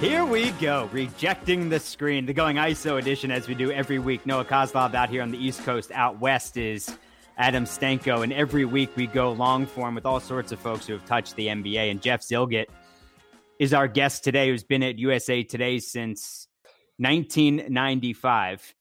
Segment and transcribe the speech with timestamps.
[0.00, 4.24] Here we go, rejecting the screen, the going ISO edition as we do every week.
[4.24, 5.90] Noah Kozlov out here on the East Coast.
[5.90, 6.96] Out west is
[7.36, 10.92] Adam Stanko, and every week we go long form with all sorts of folks who
[10.92, 11.90] have touched the NBA.
[11.90, 12.66] And Jeff Zillgitt
[13.58, 16.46] is our guest today, who's been at USA Today since
[16.98, 18.74] 1995.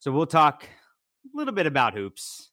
[0.00, 2.50] So we'll talk a little bit about hoops,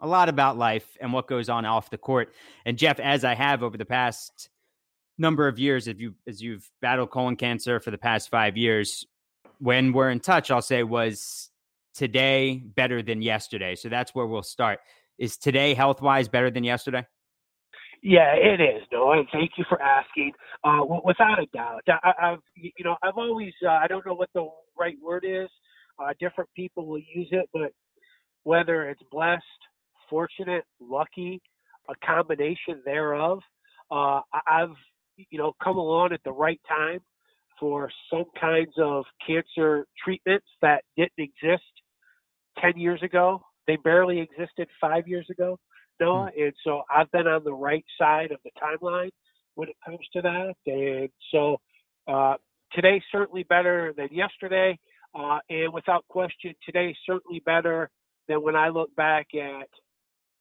[0.00, 2.34] a lot about life, and what goes on off the court.
[2.66, 4.50] And Jeff, as I have over the past
[5.20, 9.06] number of years, if you as you've battled colon cancer for the past five years,
[9.58, 11.50] when we're in touch, I'll say was
[11.94, 13.74] today better than yesterday.
[13.74, 14.80] So that's where we'll start.
[15.18, 17.06] Is today health wise better than yesterday?
[18.02, 20.32] Yeah, it is, Noah, and thank you for asking.
[20.64, 24.30] Uh, without a doubt, I, have you know I've always uh, I don't know what
[24.34, 24.48] the
[24.78, 25.48] right word is.
[25.98, 27.72] Uh, different people will use it, but
[28.44, 29.44] whether it's blessed,
[30.08, 31.42] fortunate, lucky,
[31.90, 33.40] a combination thereof,
[33.90, 34.70] uh, I've
[35.30, 37.00] you know, come along at the right time
[37.58, 41.62] for some kinds of cancer treatments that didn't exist
[42.60, 43.42] 10 years ago.
[43.66, 45.58] They barely existed five years ago,
[46.00, 46.30] Noah.
[46.36, 46.44] Mm.
[46.44, 49.10] And so I've been on the right side of the timeline
[49.54, 50.54] when it comes to that.
[50.66, 51.58] And so
[52.08, 52.34] uh,
[52.72, 54.78] today's certainly better than yesterday.
[55.14, 57.90] Uh, and without question, today's certainly better
[58.28, 59.68] than when I look back at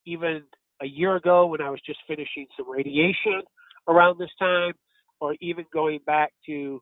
[0.05, 0.43] even
[0.81, 3.41] a year ago when I was just finishing some radiation
[3.87, 4.73] around this time,
[5.19, 6.81] or even going back to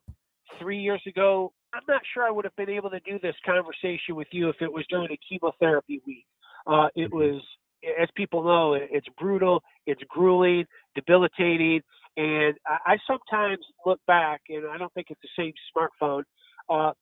[0.60, 4.16] three years ago, I'm not sure I would have been able to do this conversation
[4.16, 6.26] with you if it was during a chemotherapy week.
[6.66, 7.18] Uh, it mm-hmm.
[7.18, 7.42] was,
[8.02, 11.82] as people know, it's brutal, it's grueling, debilitating,
[12.18, 16.24] and I, I sometimes look back, and I don't think it's the same smartphone,
[16.70, 16.94] uh,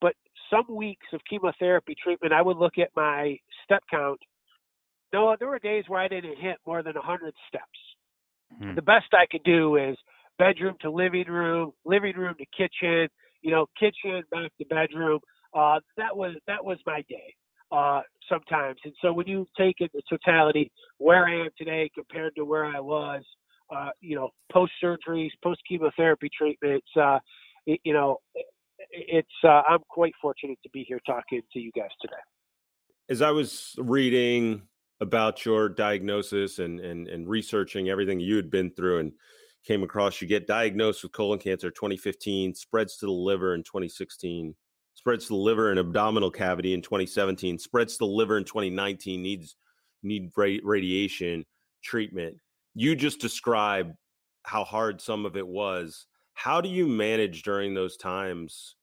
[0.00, 0.14] but
[0.50, 4.20] some weeks of chemotherapy treatment, I would look at my step count.
[5.12, 7.64] No, there were days where I didn't hit more than 100 steps.
[8.58, 8.74] Hmm.
[8.74, 9.96] The best I could do is
[10.38, 13.08] bedroom to living room, living room to kitchen,
[13.42, 15.20] you know, kitchen back to bedroom.
[15.54, 17.34] Uh, that was that was my day
[17.72, 18.78] uh, sometimes.
[18.84, 22.44] And so when you take it in the totality where I am today compared to
[22.44, 23.22] where I was,
[23.74, 27.18] uh, you know, post surgeries, post chemotherapy treatments, uh,
[27.66, 28.18] it, you know,
[28.90, 32.14] it's uh, I'm quite fortunate to be here talking to you guys today.
[33.08, 34.62] As I was reading
[35.00, 39.12] about your diagnosis and and and researching everything you had been through and
[39.64, 40.20] came across.
[40.20, 44.54] You get diagnosed with colon cancer 2015 spreads to the liver in 2016
[44.94, 49.22] spreads to the liver and abdominal cavity in 2017 spreads to the liver in 2019
[49.22, 49.56] needs
[50.02, 51.44] need radiation
[51.82, 52.36] treatment.
[52.74, 53.94] You just described
[54.44, 56.06] how hard some of it was.
[56.34, 58.76] How do you manage during those times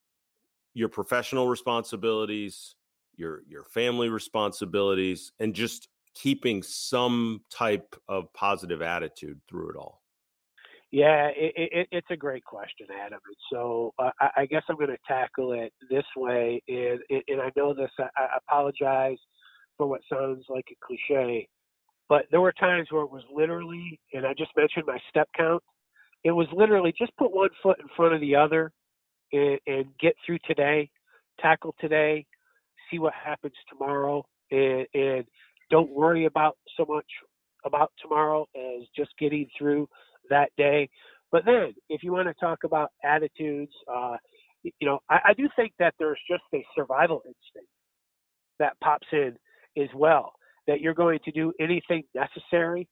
[0.73, 2.75] your professional responsibilities
[3.17, 5.89] your your family responsibilities and just
[6.21, 10.01] keeping some type of positive attitude through it all?
[10.91, 13.19] Yeah, it, it, it's a great question, Adam.
[13.25, 16.61] And so uh, I, guess I'm going to tackle it this way.
[16.67, 19.17] And, and I know this, I, I apologize
[19.77, 21.47] for what sounds like a cliche,
[22.07, 25.61] but there were times where it was literally, and I just mentioned my step count,
[26.23, 28.71] it was literally just put one foot in front of the other
[29.33, 30.89] and, and get through today,
[31.41, 32.25] tackle today,
[32.89, 34.25] see what happens tomorrow.
[34.51, 35.25] And, and
[35.69, 37.05] don't worry about so much
[37.65, 39.87] about tomorrow as just getting through
[40.29, 40.89] that day.
[41.31, 44.15] But then, if you want to talk about attitudes, uh,
[44.63, 47.69] you know, I, I do think that there's just a survival instinct
[48.59, 49.37] that pops in
[49.77, 50.33] as well.
[50.67, 52.87] That you're going to do anything necessary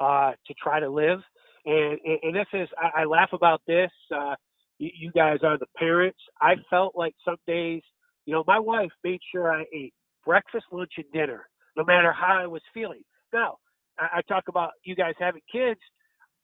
[0.00, 1.20] uh, to try to live.
[1.64, 3.90] And, and this is, I, I laugh about this.
[4.14, 4.34] Uh,
[4.78, 6.18] you, you guys are the parents.
[6.40, 7.82] I felt like some days,
[8.26, 9.94] you know, my wife made sure I ate
[10.24, 13.02] breakfast, lunch, and dinner no matter how I was feeling.
[13.32, 13.56] Now,
[13.98, 15.80] I, I talk about you guys having kids.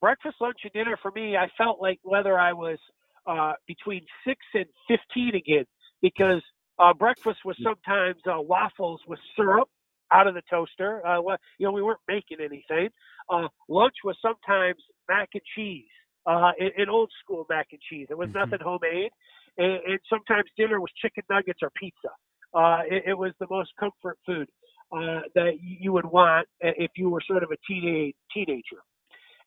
[0.00, 2.78] Breakfast, lunch, and dinner for me, I felt like whether I was
[3.26, 5.64] uh, between six and 15 again,
[6.00, 6.42] because
[6.78, 9.68] uh, breakfast was sometimes uh, waffles with syrup
[10.12, 11.06] out of the toaster.
[11.06, 12.88] Uh, well, you know, we weren't making anything.
[13.30, 15.84] Uh, lunch was sometimes mac and cheese,
[16.26, 18.08] uh, an old school mac and cheese.
[18.10, 18.38] It was mm-hmm.
[18.38, 19.10] nothing homemade.
[19.56, 22.08] And, and sometimes dinner was chicken nuggets or pizza.
[22.54, 24.48] Uh, it, it was the most comfort food
[24.92, 28.82] uh, that you would want if you were sort of a teenage teenager.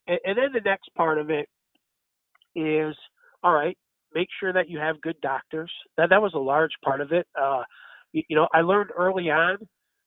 [0.08, 1.48] And, and then the next part of it
[2.56, 2.96] is
[3.44, 3.78] all right.
[4.14, 5.72] Make sure that you have good doctors.
[5.98, 7.28] That that was a large part of it.
[7.40, 7.64] Uh,
[8.14, 9.58] you, you know, I learned early on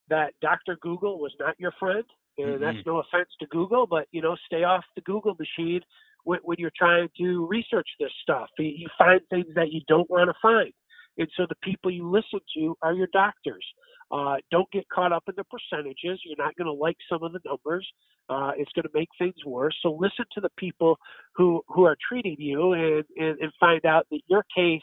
[0.08, 0.78] that Dr.
[0.80, 2.04] Google was not your friend,
[2.38, 2.64] and mm-hmm.
[2.64, 5.80] that's no offense to Google, but you know, stay off the Google machine
[6.24, 8.48] when, when you're trying to research this stuff.
[8.58, 10.72] You find things that you don't want to find
[11.18, 13.64] And so the people you listen to are your doctors.
[14.10, 16.20] Uh, don't get caught up in the percentages.
[16.24, 17.86] You're not going to like some of the numbers.
[18.30, 19.76] Uh, it's going to make things worse.
[19.82, 20.98] So listen to the people
[21.34, 24.80] who who are treating you and, and and find out that your case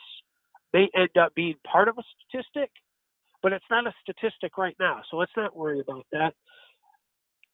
[0.73, 2.69] may end up being part of a statistic,
[3.41, 5.01] but it's not a statistic right now.
[5.09, 6.33] So let's not worry about that.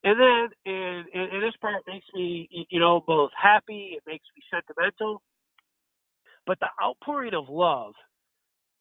[0.04, 3.94] And then, and, and, and this part makes me, you know, both happy.
[3.96, 5.22] It makes me sentimental.
[6.48, 7.94] But the outpouring of love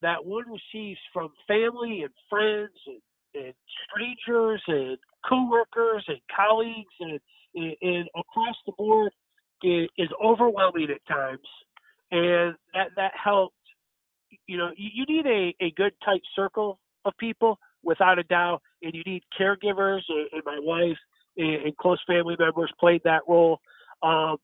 [0.03, 3.01] that one receives from family and friends and,
[3.35, 3.55] and
[3.89, 4.99] strangers and
[5.29, 7.21] coworkers and colleagues and,
[7.55, 9.13] and, and across the board
[9.63, 11.47] is, is, overwhelming at times,
[12.11, 13.55] and that that helped.
[14.47, 18.63] You know, you, you need a, a good tight circle of people without a doubt,
[18.83, 20.01] and you need caregivers.
[20.09, 20.97] And, and my wife
[21.37, 23.61] and, and, close family members played that role.
[24.03, 24.37] Um,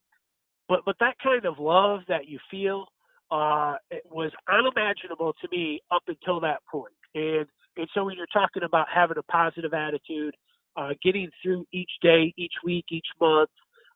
[0.69, 2.85] but but that kind of love that you feel
[3.31, 6.93] uh, it was unimaginable to me up until that point.
[7.15, 7.45] And
[7.77, 10.35] and so when you're talking about having a positive attitude,
[10.75, 13.49] uh, getting through each day, each week, each month,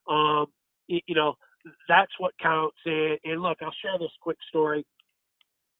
[0.10, 0.46] um,
[0.88, 1.34] it, you know,
[1.88, 2.78] that's what counts.
[2.86, 4.86] And, and look, I'll share this quick story.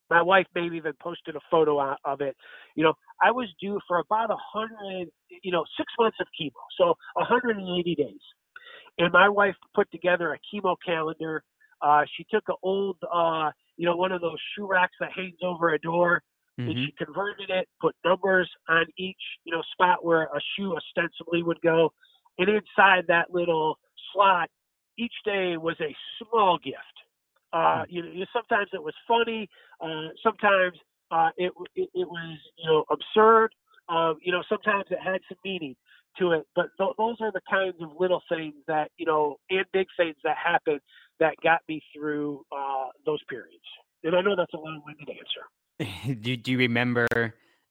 [0.10, 2.36] My wife maybe even posted a photo of it.
[2.76, 5.10] You know, I was due for about a hundred,
[5.44, 8.20] you know, six months of chemo, so 180 days.
[8.98, 11.44] And my wife put together a chemo calendar
[11.82, 15.38] uh, she took an old, uh, you know, one of those shoe racks that hangs
[15.44, 16.22] over a door,
[16.60, 16.70] mm-hmm.
[16.70, 21.44] and she converted it, put numbers on each, you know, spot where a shoe ostensibly
[21.44, 21.92] would go,
[22.38, 23.78] and inside that little
[24.14, 24.50] slot,
[24.98, 26.78] each day was a small gift.
[27.54, 27.96] Uh, hmm.
[27.96, 29.50] you know, sometimes it was funny,
[29.82, 30.78] uh, sometimes
[31.12, 33.50] uh, it, it it was you know absurd.
[33.90, 35.76] Um, you know, sometimes it had some meaning
[36.20, 36.48] to it.
[36.56, 40.16] But th- those are the kinds of little things that you know, and big things
[40.24, 40.80] that happen
[41.20, 43.64] that got me through uh, those periods.
[44.04, 46.16] And I know that's a long-winded answer.
[46.22, 47.08] do, do you remember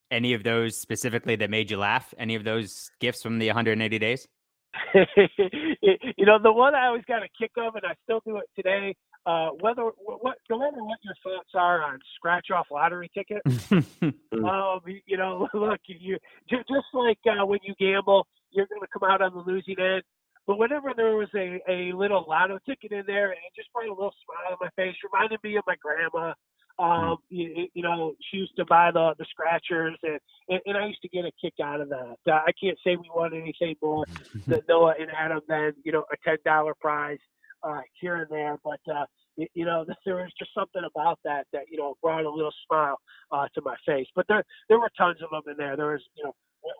[0.09, 2.13] any of those specifically that made you laugh?
[2.17, 4.27] Any of those gifts from the 180 days?
[4.93, 8.49] you know, the one I always got a kick of, and I still do it
[8.55, 8.95] today.
[9.23, 14.79] Uh, whether what, no matter what your thoughts are on scratch off lottery tickets, um,
[15.05, 16.17] you know, look, you
[16.49, 20.01] just like uh, when you gamble, you're going to come out on the losing end.
[20.47, 23.93] But whenever there was a, a little lotto ticket in there, it just brought a
[23.93, 26.33] little smile on my face, reminded me of my grandma.
[26.79, 30.19] Um, you, you know, she used to buy the the scratchers, and,
[30.49, 32.15] and, and I used to get a kick out of that.
[32.27, 34.05] Uh, I can't say we won anything more
[34.47, 37.19] than Noah and Adam than you know a ten dollar prize
[37.63, 39.05] uh, here and there, but uh,
[39.37, 42.53] you, you know there was just something about that that you know brought a little
[42.67, 42.97] smile
[43.31, 44.07] uh, to my face.
[44.15, 45.75] But there there were tons of them in there.
[45.75, 46.33] There was you know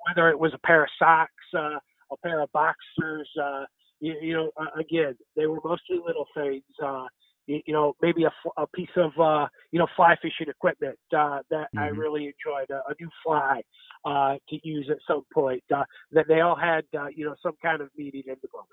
[0.07, 1.31] whether it was a pair of socks.
[1.57, 1.79] Uh,
[2.11, 3.29] a pair of boxers.
[3.41, 3.65] Uh,
[3.99, 6.63] you, you know, uh, again, they were mostly little things.
[6.83, 7.05] Uh,
[7.47, 11.39] you, you know, maybe a, a piece of uh, you know fly fishing equipment uh,
[11.49, 11.79] that mm-hmm.
[11.79, 13.61] I really enjoyed, a, a new fly
[14.05, 15.63] uh, to use at some point.
[15.73, 18.69] Uh, that they all had uh, you know some kind of meaning in the moment.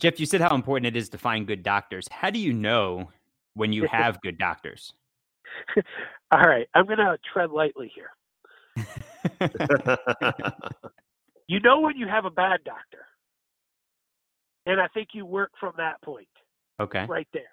[0.00, 2.08] Jeff, you said how important it is to find good doctors.
[2.10, 3.10] How do you know
[3.54, 4.92] when you have good doctors?
[6.32, 8.10] all right, I'm going to tread lightly here.
[11.50, 13.04] You know when you have a bad doctor.
[14.66, 16.28] And I think you work from that point.
[16.78, 17.06] Okay.
[17.06, 17.50] Right there.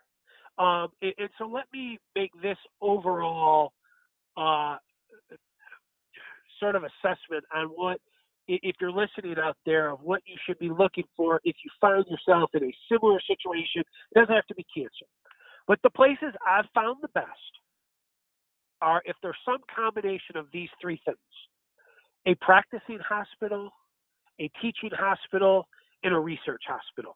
[0.63, 3.73] Um, and, and, so let me make this overall
[4.37, 4.77] uh,
[6.59, 7.99] sort of assessment on what,
[8.47, 12.05] if you're listening out there, of what you should be looking for if you find
[12.07, 13.83] yourself in a similar situation.
[14.11, 15.05] It doesn't have to be cancer.
[15.67, 17.27] But the places I've found the best
[18.81, 21.17] are if there's some combination of these three things
[22.27, 23.69] a practicing hospital,
[24.39, 25.65] a teaching hospital,
[26.03, 27.15] and a research hospital.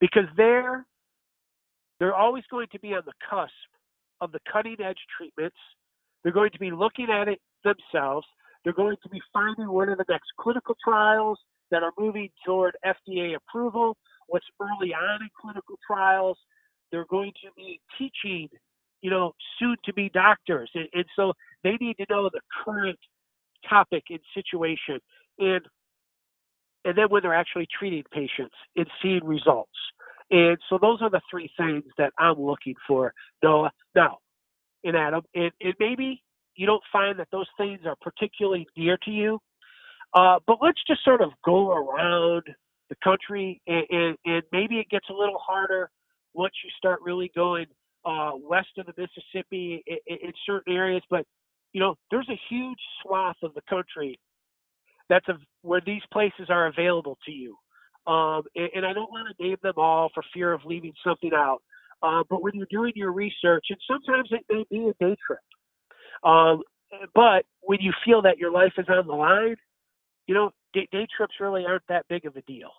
[0.00, 0.86] Because there,
[2.00, 3.52] they're always going to be on the cusp
[4.20, 5.56] of the cutting edge treatments.
[6.22, 8.26] They're going to be looking at it themselves.
[8.64, 11.38] They're going to be finding one of the next clinical trials
[11.70, 13.96] that are moving toward FDA approval,
[14.28, 16.38] what's early on in clinical trials.
[16.90, 18.48] They're going to be teaching,
[19.00, 20.70] you know, soon to be doctors.
[20.74, 21.32] And, and so
[21.64, 22.98] they need to know the current
[23.68, 25.00] topic and situation.
[25.38, 25.62] And
[26.84, 29.70] and then when they're actually treating patients and seeing results.
[30.30, 33.70] And so those are the three things that I'm looking for, Noah.
[33.94, 34.18] Now,
[34.84, 36.22] and Adam, and, and maybe
[36.56, 39.38] you don't find that those things are particularly dear to you,
[40.14, 42.42] uh, but let's just sort of go around
[42.90, 45.90] the country, and, and, and, maybe it gets a little harder
[46.34, 47.64] once you start really going
[48.04, 51.02] uh, west of the Mississippi in, in certain areas.
[51.08, 51.24] But
[51.72, 54.18] you know, there's a huge swath of the country
[55.08, 57.56] that's a, where these places are available to you.
[58.06, 61.30] Um, and, and, I don't want to name them all for fear of leaving something
[61.34, 61.62] out.
[62.02, 65.38] Uh, but when you're doing your research, and sometimes it may be a day trip,
[66.24, 66.62] Um,
[67.14, 69.56] but when you feel that your life is on the line,
[70.26, 72.70] you know, day, day trips really aren't that big of a deal.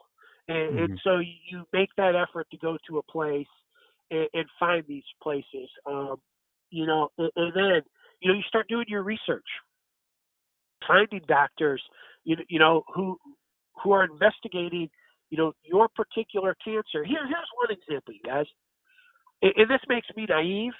[0.47, 0.77] And, mm-hmm.
[0.83, 3.47] and, so you make that effort to go to a place
[4.11, 5.69] and, and find these places.
[5.85, 6.17] Um,
[6.69, 7.81] you know, and, and, then
[8.19, 9.45] you know you start doing your research,
[10.87, 11.81] finding doctors,
[12.23, 13.17] you you know who
[13.81, 14.89] who are investigating,
[15.29, 17.03] you know, your particular cancer.
[17.03, 18.45] Here, here's one example, you guys,
[19.41, 20.73] and, and this makes me naive.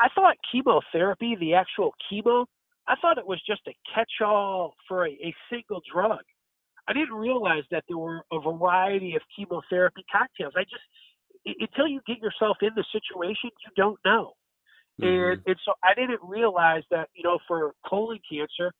[0.00, 2.46] I thought chemotherapy, the actual chemo,
[2.88, 6.20] I thought it was just a catch-all for a, a single drug.
[6.88, 10.54] I didn't realize that there were a variety of chemotherapy cocktails.
[10.56, 10.82] I just
[11.46, 14.32] until you get yourself in the situation, you don't know.
[15.00, 15.06] Mm-hmm.
[15.06, 18.72] And and so I didn't realize that you know for colon cancer,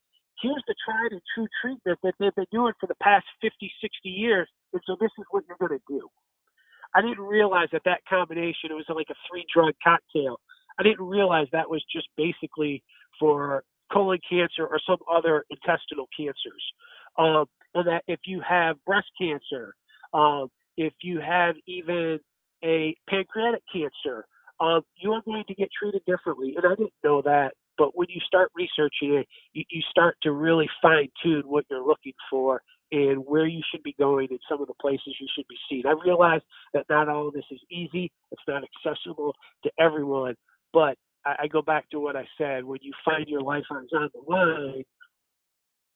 [0.42, 4.08] here's the tried and true treatment that they've been doing for the past 50, 60
[4.08, 6.08] years, and so this is what you're going to do.
[6.94, 10.40] I didn't realize that that combination it was like a three drug cocktail.
[10.80, 12.82] I didn't realize that was just basically
[13.18, 16.64] for colon cancer or some other intestinal cancers.
[17.18, 17.44] Um,
[17.74, 19.74] and that if you have breast cancer,
[20.14, 22.18] um, if you have even
[22.64, 24.24] a pancreatic cancer,
[24.60, 26.54] um, you are going to get treated differently.
[26.56, 30.32] And I didn't know that, but when you start researching it, you, you start to
[30.32, 34.60] really fine tune what you're looking for and where you should be going and some
[34.60, 35.84] of the places you should be seen.
[35.86, 36.40] I realize
[36.74, 39.34] that not all of this is easy, it's not accessible
[39.64, 40.34] to everyone,
[40.72, 43.86] but I, I go back to what I said when you find your life on
[43.90, 44.84] the line,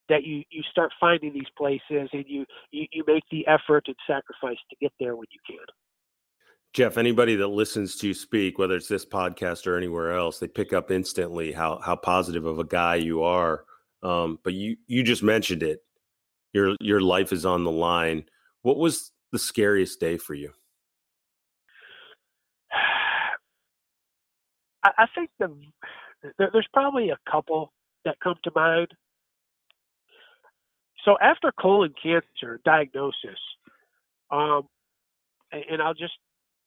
[0.08, 3.96] that you you start finding these places and you, you you make the effort and
[4.06, 5.64] sacrifice to get there when you can.
[6.74, 10.48] Jeff, anybody that listens to you speak, whether it's this podcast or anywhere else, they
[10.48, 13.64] pick up instantly how how positive of a guy you are.
[14.02, 15.82] Um, but you you just mentioned it.
[16.52, 18.24] Your your life is on the line.
[18.62, 20.52] What was the scariest day for you?
[24.84, 25.54] I, I think the
[26.38, 27.72] there's probably a couple
[28.04, 28.88] that come to mind.
[31.04, 33.38] So after colon cancer diagnosis,
[34.30, 34.62] um,
[35.52, 36.14] and I'll just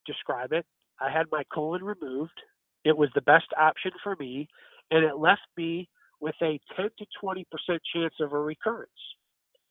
[0.06, 0.66] describe it.
[1.02, 2.40] I had my colon removed.
[2.86, 4.48] It was the best option for me,
[4.92, 5.90] and it left me
[6.22, 8.92] with a 10 to 20 percent chance of a recurrence.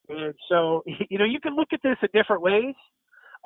[0.09, 2.75] And so, you know, you can look at this in different ways.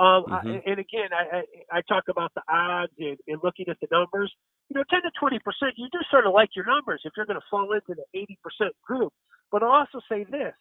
[0.00, 0.48] Um, mm-hmm.
[0.48, 3.88] I, and again, I, I, I, talk about the odds and, and, looking at the
[3.92, 4.32] numbers.
[4.70, 7.26] You know, 10 to 20 percent, you do sort of like your numbers if you're
[7.26, 9.12] going to fall into the 80 percent group.
[9.52, 10.54] But I'll also say this: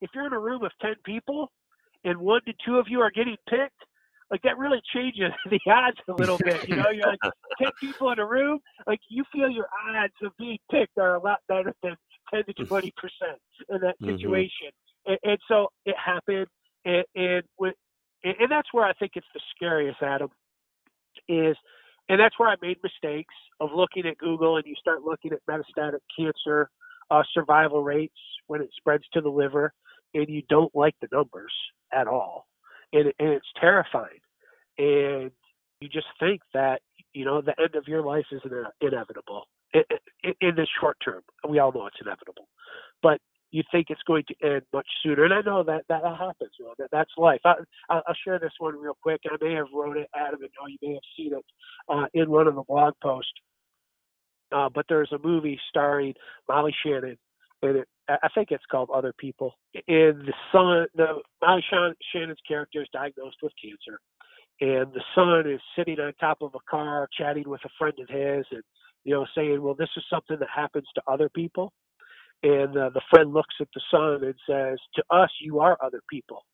[0.00, 1.52] if you're in a room of 10 people
[2.02, 3.78] and one to two of you are getting picked,
[4.30, 6.68] like that really changes the odds a little bit.
[6.68, 10.32] You know, you're like ten people in a room, like you feel your odds of
[10.38, 11.94] being picked are a lot better than
[12.32, 13.38] ten to twenty percent
[13.68, 14.16] in that mm-hmm.
[14.16, 14.68] situation.
[14.68, 15.12] Mm-hmm.
[15.12, 16.46] And, and, so it happened,
[16.84, 17.74] and and, with,
[18.24, 20.30] and and that's where I think it's the scariest, Adam,
[21.28, 21.56] is,
[22.08, 25.40] and that's where I made mistakes of looking at Google, and you start looking at
[25.48, 26.70] metastatic cancer
[27.10, 29.72] uh, survival rates when it spreads to the liver,
[30.14, 31.52] and you don't like the numbers
[31.92, 32.46] at all
[32.94, 34.20] and, and it's terrifying.
[34.78, 35.30] And
[35.80, 36.80] you just think that
[37.12, 38.40] you know the end of your life is
[38.80, 39.82] inevitable in,
[40.40, 41.22] in the short term.
[41.48, 42.48] We all know it's inevitable,
[43.02, 43.20] but
[43.54, 45.24] you think it's going to end much sooner.
[45.24, 46.50] And I know that that happens.
[46.58, 47.40] You know, that that's life.
[47.44, 47.54] I,
[47.88, 49.20] will share this one real quick.
[49.26, 51.44] I may have wrote it, Adam, and you may have seen it
[51.88, 53.30] uh, in one of the blog posts.
[54.50, 56.14] Uh, but there's a movie starring
[56.48, 57.16] Molly Shannon
[57.64, 59.54] and it, I think it's called Other People.
[59.74, 63.98] And the son, the Molly Shannon's character is diagnosed with cancer,
[64.60, 68.08] and the son is sitting on top of a car chatting with a friend of
[68.08, 68.62] his, and
[69.04, 71.72] you know saying, "Well, this is something that happens to other people."
[72.44, 76.02] And uh, the friend looks at the son and says, "To us, you are other
[76.08, 76.44] people."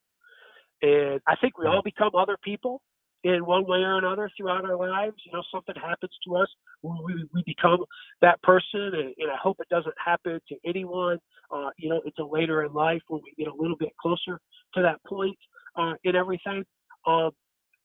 [0.83, 2.81] And I think we all become other people
[3.23, 5.17] in one way or another throughout our lives.
[5.27, 6.49] You know, something happens to us,
[6.83, 7.85] we, we become
[8.23, 11.19] that person, and, and I hope it doesn't happen to anyone.
[11.53, 14.39] Uh, you know, until later in life when we get a little bit closer
[14.75, 15.37] to that point
[15.77, 16.65] uh, in everything.
[17.07, 17.31] Um,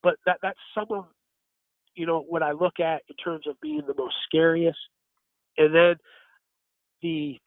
[0.04, 1.06] but that that's some of
[1.96, 4.78] you know what I look at in terms of being the most scariest,
[5.58, 5.96] and then
[7.02, 7.40] the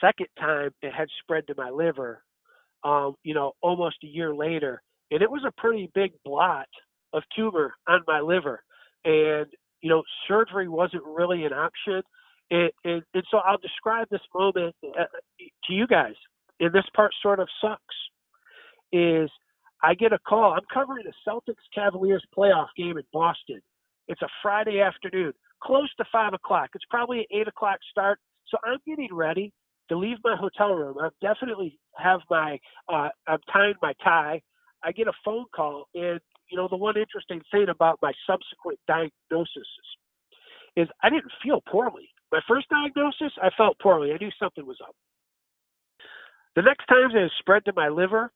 [0.00, 2.22] second time it had spread to my liver.
[2.84, 6.68] Um, you know, almost a year later, and it was a pretty big blot
[7.12, 8.62] of tumor on my liver,
[9.04, 9.46] and
[9.80, 12.02] you know surgery wasn't really an option,
[12.50, 15.04] and, and, so I'll describe this moment uh,
[15.64, 16.14] to you guys,
[16.60, 17.96] and this part sort of sucks,
[18.92, 19.28] is
[19.82, 20.52] I get a call.
[20.52, 23.60] I'm covering a Celtics Cavaliers playoff game in Boston.
[24.08, 25.32] It's a Friday afternoon,
[25.62, 26.70] close to five o'clock.
[26.74, 28.18] It's probably an eight o'clock start.
[28.48, 29.52] So I'm getting ready
[29.88, 30.96] to leave my hotel room.
[31.00, 32.58] I definitely have my
[32.92, 34.42] uh, I'm tying my tie.
[34.84, 38.78] I get a phone call, and you know the one interesting thing about my subsequent
[38.86, 39.68] diagnosis
[40.76, 42.08] is I didn't feel poorly.
[42.30, 44.12] My first diagnosis, I felt poorly.
[44.12, 44.94] I knew something was up.
[46.56, 48.30] The next times it spread to my liver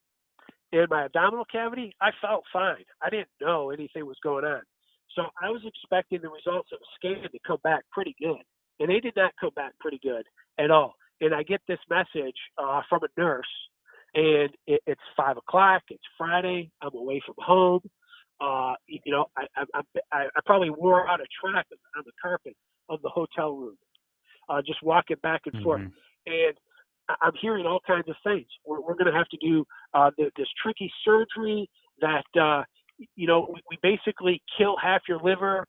[0.73, 2.85] and my abdominal cavity, I felt fine.
[3.03, 4.63] I didn't know anything was going on.
[5.15, 8.43] So I was expecting the results of the scan to come back pretty good.
[8.81, 10.25] And they did not come back pretty good
[10.59, 10.95] at all.
[11.23, 13.47] And I get this message uh, from a nurse,
[14.15, 15.83] and it, it's five o'clock.
[15.89, 16.71] It's Friday.
[16.83, 17.81] I'm away from home.
[18.41, 19.81] Uh, you know, I, I,
[20.13, 22.57] I, I probably wore out a track on the carpet
[22.89, 23.77] of the hotel room,
[24.49, 25.65] uh, just walking back and mm-hmm.
[25.65, 25.83] forth.
[26.27, 26.55] And
[27.21, 28.47] I'm hearing all kinds of things.
[28.67, 29.65] We're, we're going to have to do
[29.95, 31.69] uh, the, this tricky surgery
[32.01, 32.65] that uh,
[33.15, 35.67] you know we, we basically kill half your liver,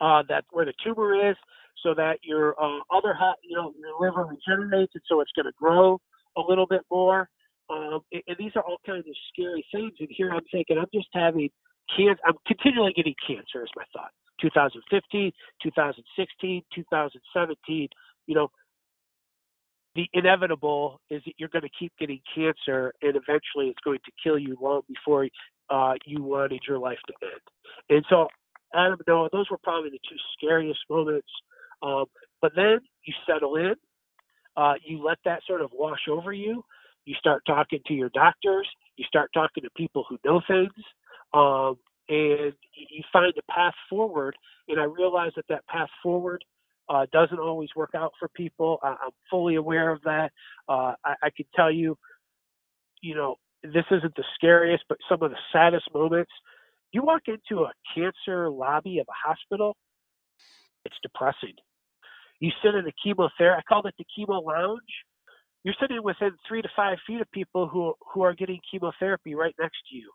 [0.00, 1.36] uh, that where the tumor is,
[1.82, 5.46] so that your uh, other half, you know, your liver regenerates, and so it's going
[5.46, 5.98] to grow
[6.36, 7.28] a little bit more.
[7.70, 9.92] Um, and, and these are all kinds of scary things.
[10.00, 11.50] And here I'm thinking I'm just having
[11.96, 12.20] cancer.
[12.26, 13.62] I'm continually getting cancer.
[13.62, 14.10] Is my thought.
[14.40, 15.32] 2015,
[15.62, 17.88] 2016, 2017.
[18.26, 18.48] You know,
[19.94, 24.12] the inevitable is that you're going to keep getting cancer and eventually it's going to
[24.22, 25.28] kill you long before
[25.68, 27.40] uh, you wanted your life to end.
[27.88, 28.28] And so,
[28.74, 31.28] Adam, Noah, those were probably the two scariest moments.
[31.82, 32.04] Um,
[32.42, 33.74] but then you settle in,
[34.56, 36.64] uh, you let that sort of wash over you.
[37.04, 40.70] You start talking to your doctors, you start talking to people who know things,
[41.32, 41.76] um,
[42.08, 44.36] and you find a path forward.
[44.68, 46.44] And I realize that that path forward
[46.88, 48.78] uh, doesn't always work out for people.
[48.82, 50.32] I, am fully aware of that.
[50.68, 51.96] Uh, I, I can tell you,
[53.00, 56.32] you know, this isn't the scariest, but some of the saddest moments.
[56.92, 59.76] You walk into a cancer lobby of a hospital,
[60.84, 61.54] it's depressing.
[62.40, 64.80] You sit in a chemotherapy, I call it the chemo lounge.
[65.64, 69.54] You're sitting within three to five feet of people who who are getting chemotherapy right
[69.60, 70.10] next to you.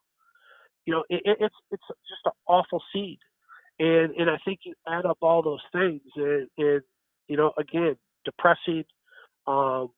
[0.85, 3.17] You know, it, it's it's just an awful scene
[3.79, 6.81] and and I think you add up all those things, and, and
[7.27, 8.83] you know, again, depressing,
[9.47, 9.89] um,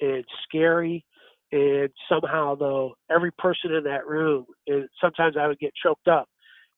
[0.00, 1.04] and scary,
[1.52, 6.28] and somehow though every person in that room, and sometimes I would get choked up.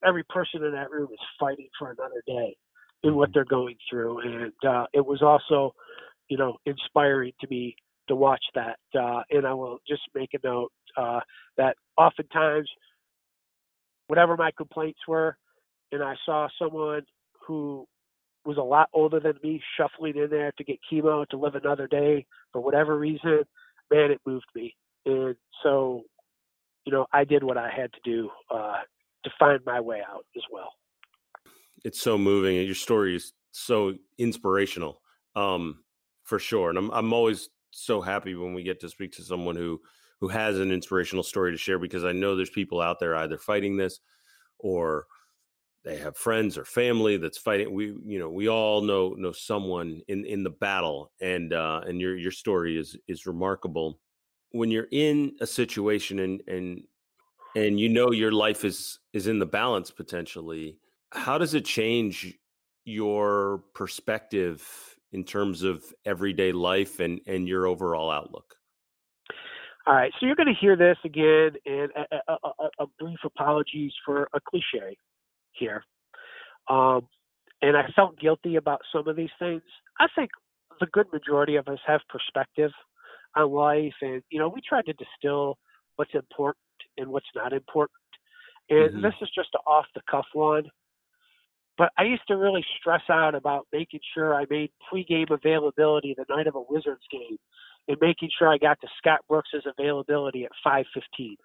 [0.07, 2.57] Every person in that room is fighting for another day
[3.07, 5.75] in what they're going through, and uh, it was also,
[6.29, 7.77] you know, inspiring to me
[8.09, 8.79] to watch that.
[8.99, 11.21] Uh, and I will just make a note uh,
[11.57, 12.69] that oftentimes,
[14.09, 15.37] whatever my complaints were,
[15.93, 17.03] and I saw someone
[17.47, 17.87] who
[18.45, 21.87] was a lot older than me shuffling in there to get chemo to live another
[21.87, 23.41] day for whatever reason,
[23.91, 24.75] man, it moved me.
[25.05, 26.03] And so,
[26.85, 28.79] you know, I did what I had to do uh,
[29.25, 30.73] to find my way out as well.
[31.87, 35.01] It's so moving, and your story is so inspirational,
[35.37, 35.85] um,
[36.25, 36.69] for sure.
[36.69, 39.81] And I'm I'm always so happy when we get to speak to someone who
[40.21, 43.39] who has an inspirational story to share because I know there's people out there either
[43.39, 44.01] fighting this
[44.59, 45.07] or
[45.85, 50.01] they have friends or family that's fighting we you know we all know know someone
[50.09, 54.01] in in the battle and uh and your your story is is remarkable
[54.51, 56.83] when you're in a situation and and
[57.55, 60.77] and you know your life is is in the balance potentially
[61.13, 62.39] how does it change
[62.85, 64.67] your perspective
[65.13, 68.57] in terms of everyday life and and your overall outlook
[69.87, 73.19] all right so you're going to hear this again and a, a, a, a brief
[73.25, 74.97] apologies for a cliche
[75.59, 75.85] here.
[76.69, 77.09] Um,
[77.63, 79.63] and I felt guilty about some of these things.
[79.99, 80.31] I think
[80.81, 82.71] the good majority of us have perspective
[83.35, 85.59] on life, and you know, we try to distill
[85.97, 86.57] what's important
[86.99, 87.97] and what's not important.
[88.69, 89.03] And mm-hmm.
[89.03, 90.65] this is just an off the cuff one.
[91.79, 96.25] But I used to really stress out about making sure I made pregame availability the
[96.35, 97.37] night of a Wizards game
[97.89, 101.37] and making sure I got to Scott Brooks's availability at 5:15.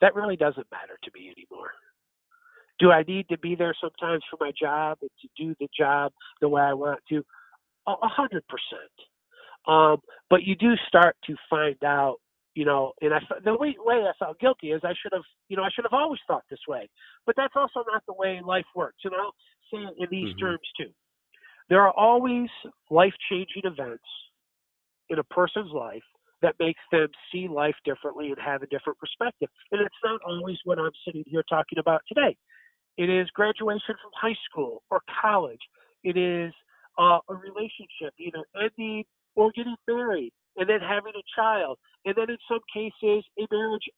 [0.00, 1.72] That really doesn't matter to me anymore.
[2.78, 6.12] Do I need to be there sometimes for my job and to do the job
[6.40, 7.24] the way I want to?
[7.86, 8.90] A hundred percent.
[9.66, 9.98] Um,
[10.30, 12.16] but you do start to find out,
[12.60, 15.56] you know, and I the way, way I felt guilty is I should have, you
[15.56, 16.90] know, I should have always thought this way.
[17.24, 18.98] But that's also not the way life works.
[19.04, 19.32] And I'll
[19.72, 20.44] say it in these mm-hmm.
[20.44, 20.90] terms too.
[21.70, 22.50] There are always
[22.90, 24.04] life-changing events
[25.08, 26.02] in a person's life
[26.42, 29.48] that makes them see life differently and have a different perspective.
[29.72, 32.36] And it's not always what I'm sitting here talking about today.
[32.98, 35.64] It is graduation from high school or college.
[36.04, 36.52] It is
[36.98, 42.30] uh, a relationship, either ending or getting married, and then having a child, and then
[42.30, 43.88] in some cases a marriage,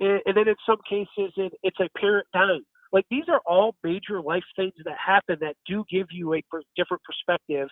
[0.00, 2.62] and, then in some cases it, it's a parent dying.
[2.92, 6.62] Like these are all major life things that happen that do give you a per-
[6.76, 7.68] different perspective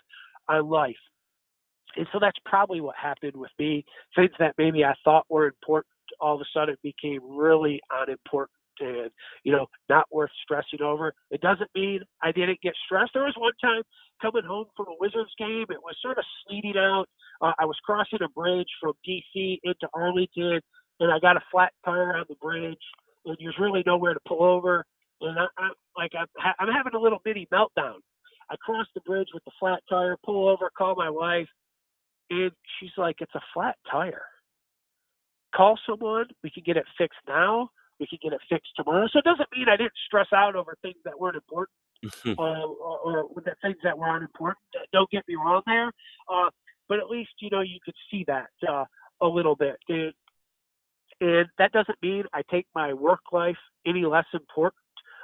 [0.49, 0.95] on life.
[1.95, 3.85] And so that's probably what happened with me.
[4.15, 5.87] Things that maybe I thought were important
[6.19, 9.11] all of a sudden became really unimportant and
[9.43, 11.13] you know not worth stressing over.
[11.31, 13.11] It doesn't mean I didn't get stressed.
[13.13, 13.83] There was one time
[14.21, 15.65] coming home from a Wizards game.
[15.69, 17.05] It was sort of sleeting out.
[17.41, 20.61] Uh, I was crossing a bridge from DC into Arlington,
[20.99, 22.81] and I got a flat tire on the bridge,
[23.25, 24.85] and there's really nowhere to pull over.
[25.21, 27.99] And I, I like I'm, ha- I'm having a little mini meltdown.
[28.49, 31.47] I cross the bridge with the flat tire, pull over, call my wife,
[32.29, 34.23] and she's like, "It's a flat tire."
[35.55, 36.25] call someone.
[36.43, 37.69] We can get it fixed now.
[37.99, 39.07] We can get it fixed tomorrow.
[39.11, 41.77] So it doesn't mean I didn't stress out over things that weren't important
[42.27, 44.57] uh, or, or the things that were unimportant.
[44.91, 45.91] Don't get me wrong there.
[46.29, 46.49] Uh,
[46.87, 48.85] but at least, you know, you could see that uh,
[49.21, 49.77] a little bit.
[49.89, 50.13] And,
[51.21, 54.81] and that doesn't mean I take my work life any less important.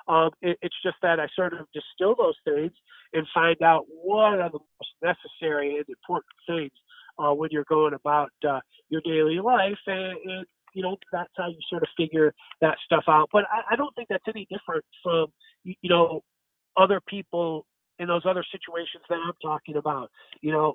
[0.07, 2.71] Um, it, it's just that I sort of distill those things
[3.13, 6.71] and find out what are the most necessary and important things
[7.19, 11.47] uh, when you're going about uh, your daily life, and, and you know that's how
[11.47, 13.29] you sort of figure that stuff out.
[13.31, 15.27] But I, I don't think that's any different from
[15.63, 16.21] you know
[16.77, 17.65] other people
[17.99, 20.09] in those other situations that I'm talking about.
[20.41, 20.73] You know,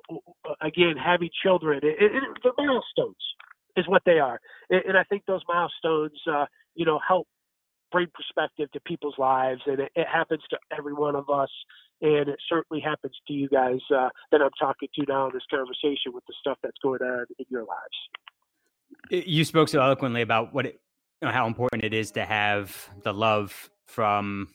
[0.61, 3.15] again, having children, it, it, the milestones
[3.75, 7.27] is what they are, and, and I think those milestones, uh, you know, help
[7.91, 11.49] bring perspective to people's lives, and it, it happens to every one of us
[12.01, 15.43] and it certainly happens to you guys uh, that I'm talking to now in this
[15.49, 17.97] conversation with the stuff that's going on in your lives.
[19.09, 20.79] You spoke so eloquently about what it,
[21.21, 24.49] you know, how important it is to have the love from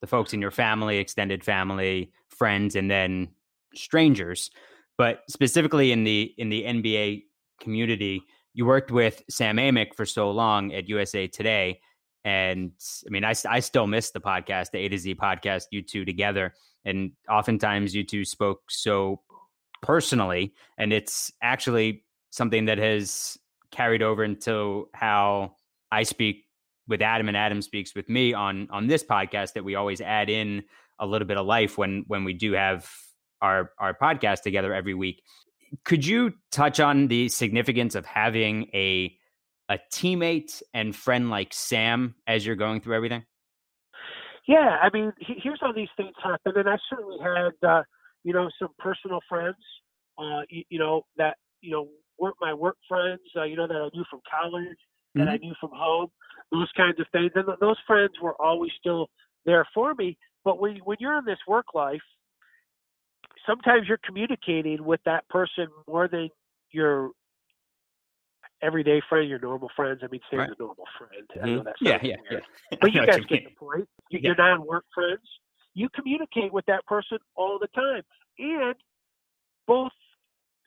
[0.00, 3.28] the folks in your family, extended family, friends, and then
[3.74, 4.50] strangers.
[4.96, 7.24] But specifically in the in the NBA
[7.60, 8.22] community,
[8.54, 11.80] you worked with Sam Amick for so long at USA Today.
[12.24, 12.72] And
[13.06, 16.04] I mean, I, I still miss the podcast, the A to Z podcast, you two
[16.04, 16.54] together.
[16.84, 19.22] And oftentimes you two spoke so
[19.82, 23.38] personally, and it's actually something that has
[23.70, 25.54] carried over into how
[25.90, 26.44] I speak
[26.86, 30.30] with Adam and Adam speaks with me on on this podcast that we always add
[30.30, 30.62] in
[30.98, 32.90] a little bit of life when when we do have
[33.40, 35.22] our our podcast together every week.
[35.84, 39.14] Could you touch on the significance of having a
[39.68, 43.24] a teammate and friend like Sam as you're going through everything?
[44.46, 47.82] Yeah, I mean, here's how these things happen, and I certainly had, uh,
[48.24, 49.56] you know, some personal friends,
[50.16, 53.76] uh, you, you, know, that you know, work my work friends, uh, you know, that
[53.76, 55.20] I knew from college, mm-hmm.
[55.20, 56.08] that I knew from home,
[56.52, 59.08] those kinds of things, and those friends were always still
[59.44, 60.16] there for me.
[60.44, 62.00] But when when you're in this work life,
[63.46, 66.28] sometimes you're communicating with that person more than
[66.70, 67.10] you're
[68.62, 70.00] everyday friend, your normal friends.
[70.02, 70.48] I mean, say right.
[70.48, 71.26] a normal friend.
[71.36, 71.44] Mm-hmm.
[71.44, 71.86] I know mm-hmm.
[71.86, 72.42] yeah, yeah, weird.
[72.70, 72.78] yeah.
[72.80, 73.88] But you guys you get the point.
[74.10, 74.28] You, yeah.
[74.28, 75.26] Your non-work friends.
[75.74, 78.02] You communicate with that person all the time,
[78.38, 78.74] and
[79.66, 79.92] both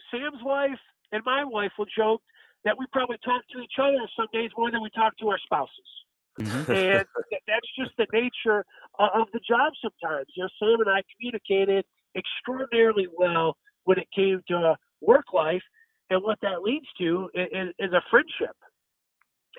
[0.10, 0.80] Sam's wife
[1.12, 2.22] and my wife will joke
[2.64, 5.40] that we probably talk to each other some days more than we talk to our
[5.44, 5.92] spouses.
[6.40, 6.72] Mm-hmm.
[6.72, 7.06] and
[7.46, 8.64] that's just the nature
[8.98, 10.28] of the job sometimes.
[10.36, 15.64] You know, Sam and I communicated extraordinarily well when it came to work life,
[16.10, 18.56] and what that leads to is, is a friendship.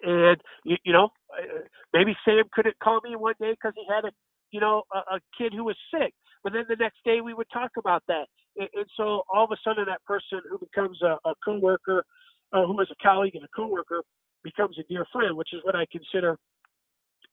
[0.03, 1.61] And you, you know, uh,
[1.93, 4.13] maybe Sam couldn't call me one day because he had a,
[4.51, 7.49] you know, a, a kid who was sick, but then the next day we would
[7.53, 8.27] talk about that.
[8.57, 12.05] And, so all of a sudden, that person who becomes a, a coworker,
[12.53, 14.03] uh, who is a colleague and a coworker,
[14.45, 16.39] becomes a dear friend, which is what I consider.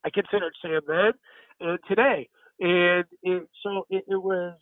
[0.06, 1.12] I considered Sam then
[1.60, 2.30] and today,
[2.60, 4.56] and it, so it, it was,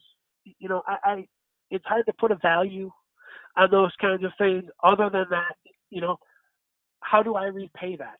[0.46, 1.28] you know, I, I
[1.70, 2.90] it's hard to put a value
[3.56, 4.64] on those kinds of things.
[4.84, 5.56] Other than that,
[5.90, 6.18] you know,
[7.02, 8.20] how do I repay that?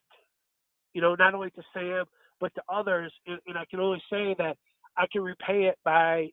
[0.94, 2.04] You know, not only to Sam,
[2.40, 3.12] but to others.
[3.26, 4.56] And, and I can only say that
[4.96, 6.28] I can repay it by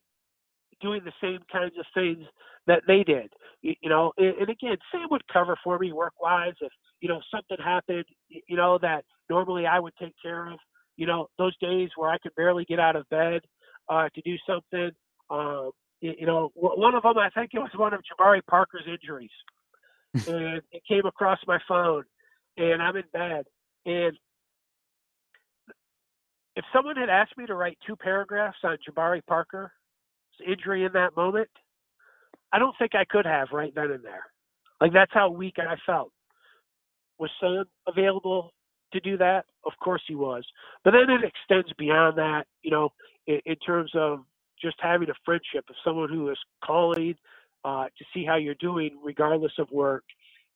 [0.82, 2.26] doing the same kinds of things
[2.68, 3.32] that they did.
[3.62, 7.10] You, you know, and, and again, Sam would cover for me work wise if, you
[7.10, 10.60] know, something happened, you know, that normally I would take care of.
[10.98, 13.42] You know, those days where I could barely get out of bed
[13.90, 14.92] uh, to do something,
[15.30, 19.32] um, you know, one of them, I think it was one of Jabari Parker's injuries.
[20.28, 22.04] and it came across my phone,
[22.58, 23.46] and I'm in bed.
[23.86, 24.18] And
[26.56, 29.72] if someone had asked me to write two paragraphs on Jabari Parker's
[30.46, 31.50] injury in that moment,
[32.54, 34.26] I don't think I could have right then and there.
[34.82, 36.12] Like that's how weak I felt.
[37.20, 38.54] Was Sam available
[38.94, 39.46] to do that?
[39.66, 40.46] Of course he was.
[40.84, 42.90] But then it extends beyond that, you know,
[43.28, 44.20] in, in terms of
[44.62, 47.16] just having a friendship of someone who is calling
[47.66, 50.04] uh, to see how you're doing, regardless of work.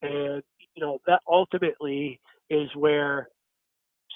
[0.02, 0.44] And,
[0.76, 3.30] you know, that ultimately is where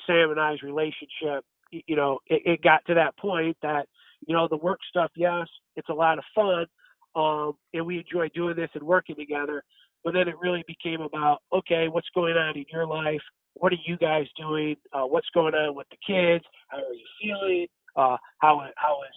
[0.08, 3.88] Sam and I's relationship, you know, it, it got to that point that,
[4.28, 6.66] you know, the work stuff, yes, it's a lot of fun.
[7.16, 9.64] Um, and we enjoy doing this and working together.
[10.04, 13.22] But then it really became about, okay, what's going on in your life?
[13.56, 14.76] what are you guys doing?
[14.92, 16.44] Uh, what's going on with the kids?
[16.70, 17.68] How are you feeling?
[17.96, 19.16] Uh, how how is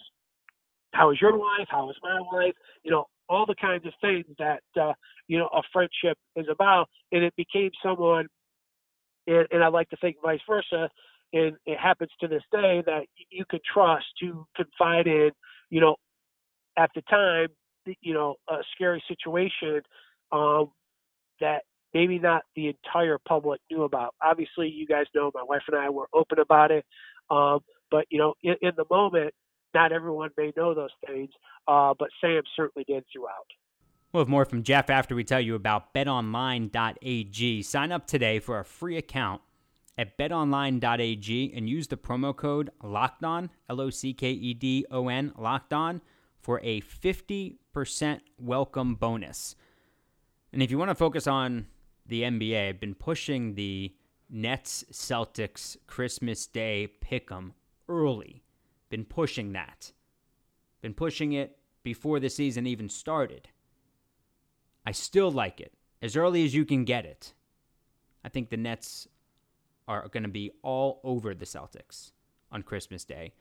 [0.93, 1.67] how is your life?
[1.69, 2.55] How is my life?
[2.83, 4.93] You know, all the kinds of things that uh,
[5.29, 6.89] you know a friendship is about.
[7.13, 8.27] And it became someone,
[9.27, 10.89] and, and I like to think vice versa.
[11.37, 15.31] And it happens to this day that you can trust to confide in.
[15.69, 15.97] You know,
[16.79, 17.49] at the time,
[18.01, 19.83] you know, a scary situation
[20.33, 20.71] um,
[21.41, 24.15] that maybe not the entire public knew about.
[24.23, 26.85] Obviously, you guys know my wife and I were open about it,
[27.31, 29.35] um, but you know, in, in, the moment,
[29.75, 31.31] not everyone may know those things,
[31.69, 33.47] uh, but Sam certainly did throughout.
[34.13, 37.63] We'll have more from Jeff after we tell you about BetOnline.ag.
[37.63, 39.43] Sign up today for a free account
[39.99, 45.09] at BetOnline.ag and use the promo code LOCKEDON L O C K E D O
[45.09, 46.01] N Locked On
[46.41, 49.57] for a 50% welcome bonus.
[50.53, 51.67] And if you want to focus on
[52.07, 53.95] the NBA, I've been pushing the
[54.31, 57.53] Nets Celtics Christmas Day pick'em
[57.89, 58.43] early.
[58.91, 59.93] Been pushing that.
[60.83, 63.49] Been pushing it before the season even started.
[64.85, 67.35] I still like it as early as you can get it.
[68.25, 69.09] I think the Nets
[69.89, 72.13] are going to be all over the Celtics
[72.51, 73.33] on Christmas Day.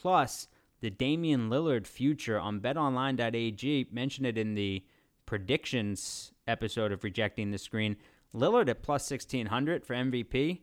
[0.00, 0.48] Plus,
[0.80, 4.84] the Damian Lillard future on betonline.ag mentioned it in the
[5.26, 7.96] predictions episode of Rejecting the Screen.
[8.34, 10.60] Lillard at plus 1600 for MVP.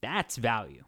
[0.00, 0.84] That's value.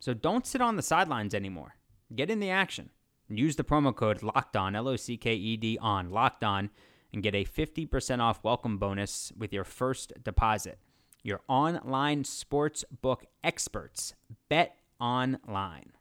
[0.00, 1.76] So don't sit on the sidelines anymore.
[2.14, 2.90] Get in the action.
[3.28, 6.70] Use the promo code locked on, L O C K E D on, locked on,
[7.12, 10.78] and get a 50% off welcome bonus with your first deposit.
[11.22, 14.14] Your online sports book experts.
[14.48, 15.92] Bet online.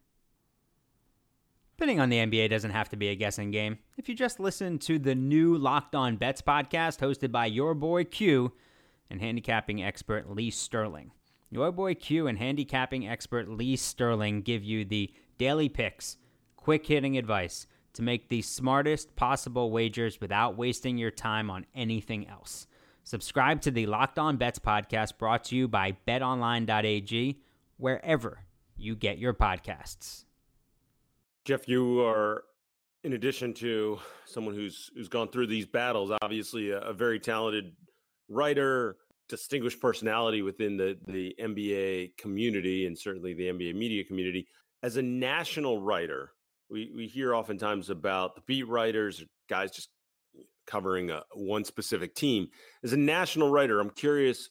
[1.77, 3.77] Betting on the NBA doesn't have to be a guessing game.
[3.97, 8.03] If you just listen to the new Locked On Bets podcast hosted by your boy
[8.03, 8.53] Q
[9.11, 11.11] and handicapping expert Lee Sterling.
[11.51, 16.17] Your boy Q and handicapping expert Lee Sterling give you the daily picks,
[16.55, 22.27] quick hitting advice to make the smartest possible wagers without wasting your time on anything
[22.27, 22.67] else.
[23.03, 27.39] Subscribe to the Locked On Bets podcast brought to you by betonline.ag,
[27.77, 28.39] wherever
[28.77, 30.25] you get your podcasts.
[31.43, 32.43] Jeff, you are,
[33.03, 37.73] in addition to someone who's who's gone through these battles, obviously a, a very talented
[38.29, 44.47] writer, distinguished personality within the the NBA community, and certainly the NBA media community.
[44.83, 46.31] As a national writer,
[46.69, 49.89] we we hear oftentimes about the beat writers, guys just
[50.71, 52.47] covering a, one specific team.
[52.83, 54.49] As a national writer, I'm curious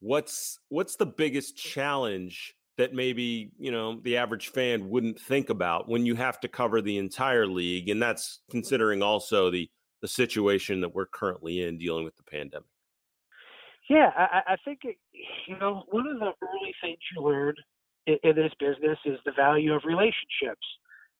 [0.00, 5.88] what's what's the biggest challenge that maybe you know the average fan wouldn't think about
[5.88, 7.90] when you have to cover the entire league?
[7.90, 9.68] And that's considering also the
[10.00, 12.66] the situation that we're currently in dealing with the pandemic.
[13.88, 14.96] Yeah i, I think it,
[15.46, 17.54] you know one of the early things you learn
[18.06, 20.66] in, in this business is the value of relationships.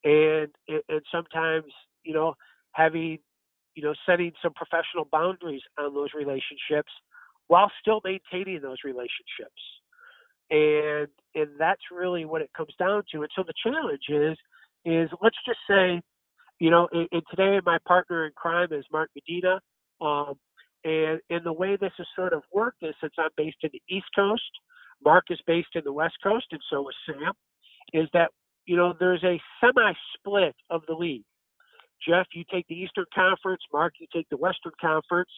[0.05, 1.67] And and sometimes
[2.05, 2.35] you know
[2.73, 3.19] having
[3.75, 6.93] you know setting some professional boundaries on those relationships
[7.49, 9.63] while still maintaining those relationships
[10.51, 13.23] and and that's really what it comes down to.
[13.23, 14.37] And so the challenge is
[14.85, 16.01] is let's just say,
[16.59, 19.61] you know, and, and today my partner in crime is Mark Medina,
[20.01, 20.35] um,
[20.85, 23.83] and and the way this has sort of worked is since I'm based in the
[23.89, 24.51] East Coast,
[25.05, 27.33] Mark is based in the West Coast, and so is Sam.
[27.93, 28.31] Is that
[28.67, 31.25] you know there's a semi-split of the league.
[32.07, 33.63] Jeff, you take the Eastern Conference.
[33.73, 35.31] Mark, you take the Western Conference,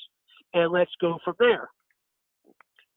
[0.55, 1.69] and let's go from there.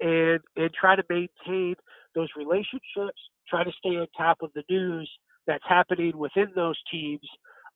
[0.02, 1.76] And and try to maintain
[2.14, 5.10] those relationships, try to stay on top of the news
[5.48, 7.28] that's happening within those teams.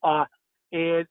[0.02, 0.24] Uh,
[0.72, 1.06] and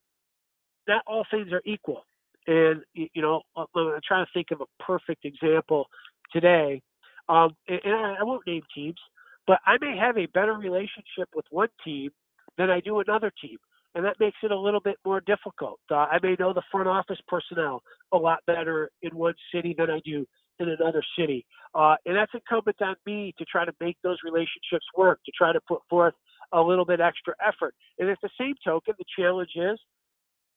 [0.88, 2.06] not all things are equal.
[2.48, 3.68] And, you know, I'm
[4.08, 5.88] trying to think of a perfect example
[6.32, 6.82] today.
[7.28, 8.98] Um, and, and I won't name teams,
[9.46, 12.10] but I may have a better relationship with one team
[12.58, 13.58] than I do another team.
[13.96, 15.80] And that makes it a little bit more difficult.
[15.90, 19.90] Uh, I may know the front office personnel a lot better in one city than
[19.90, 20.26] I do
[20.60, 21.46] in another city.
[21.74, 25.54] Uh, and that's incumbent on me to try to make those relationships work, to try
[25.54, 26.14] to put forth
[26.52, 27.74] a little bit extra effort.
[27.98, 29.80] And at the same token, the challenge is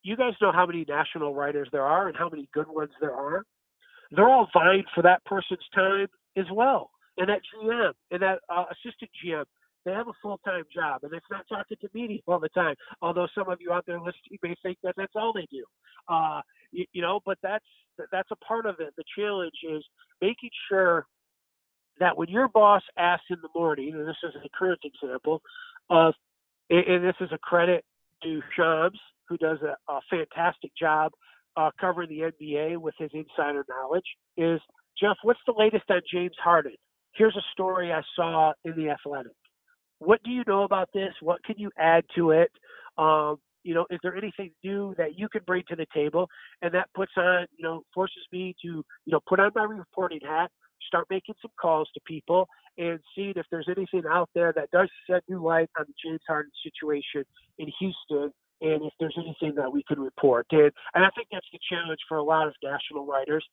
[0.03, 3.15] you guys know how many national writers there are and how many good ones there
[3.15, 3.45] are.
[4.11, 6.91] They're all vying for that person's time as well.
[7.19, 9.45] And that GM and that uh, assistant GM,
[9.85, 12.75] they have a full time job, and it's not talking to media all the time.
[13.01, 15.65] Although some of you out there listening may think that that's all they do.
[16.09, 16.41] Uh,
[16.71, 17.65] you, you know, but that's
[18.11, 18.95] that's a part of it.
[18.97, 19.85] The challenge is
[20.21, 21.07] making sure
[22.01, 25.43] that when your boss asks in the morning, and this is a current example
[25.91, 26.15] of,
[26.71, 27.85] and this is a credit
[28.23, 31.13] to Shams, who does a, a fantastic job
[31.57, 34.61] uh, covering the NBA with his insider knowledge, is
[34.99, 36.73] Jeff, what's the latest on James Harden?
[37.15, 39.33] here's a story I saw in the Athletic.
[40.05, 41.13] What do you know about this?
[41.21, 42.51] What can you add to it?
[42.99, 46.29] Um, you know, is there anything new that you can bring to the table?
[46.61, 50.19] And that puts on, you know, forces me to, you know, put on my reporting
[50.23, 50.51] hat,
[50.89, 54.89] start making some calls to people and seeing if there's anything out there that does
[55.09, 57.25] shed new light on the James Harden situation
[57.59, 60.47] in Houston and if there's anything that we could report.
[60.51, 63.45] And, and I think that's the challenge for a lot of national writers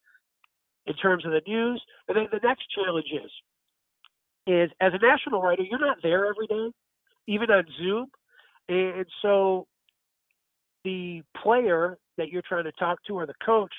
[0.87, 1.81] in terms of the news.
[2.07, 3.31] And then the next challenge is,
[4.49, 6.71] is as a national writer, you're not there every day,
[7.27, 8.07] even on Zoom.
[8.67, 9.67] And so
[10.83, 13.73] the player that you're trying to talk to or the coach,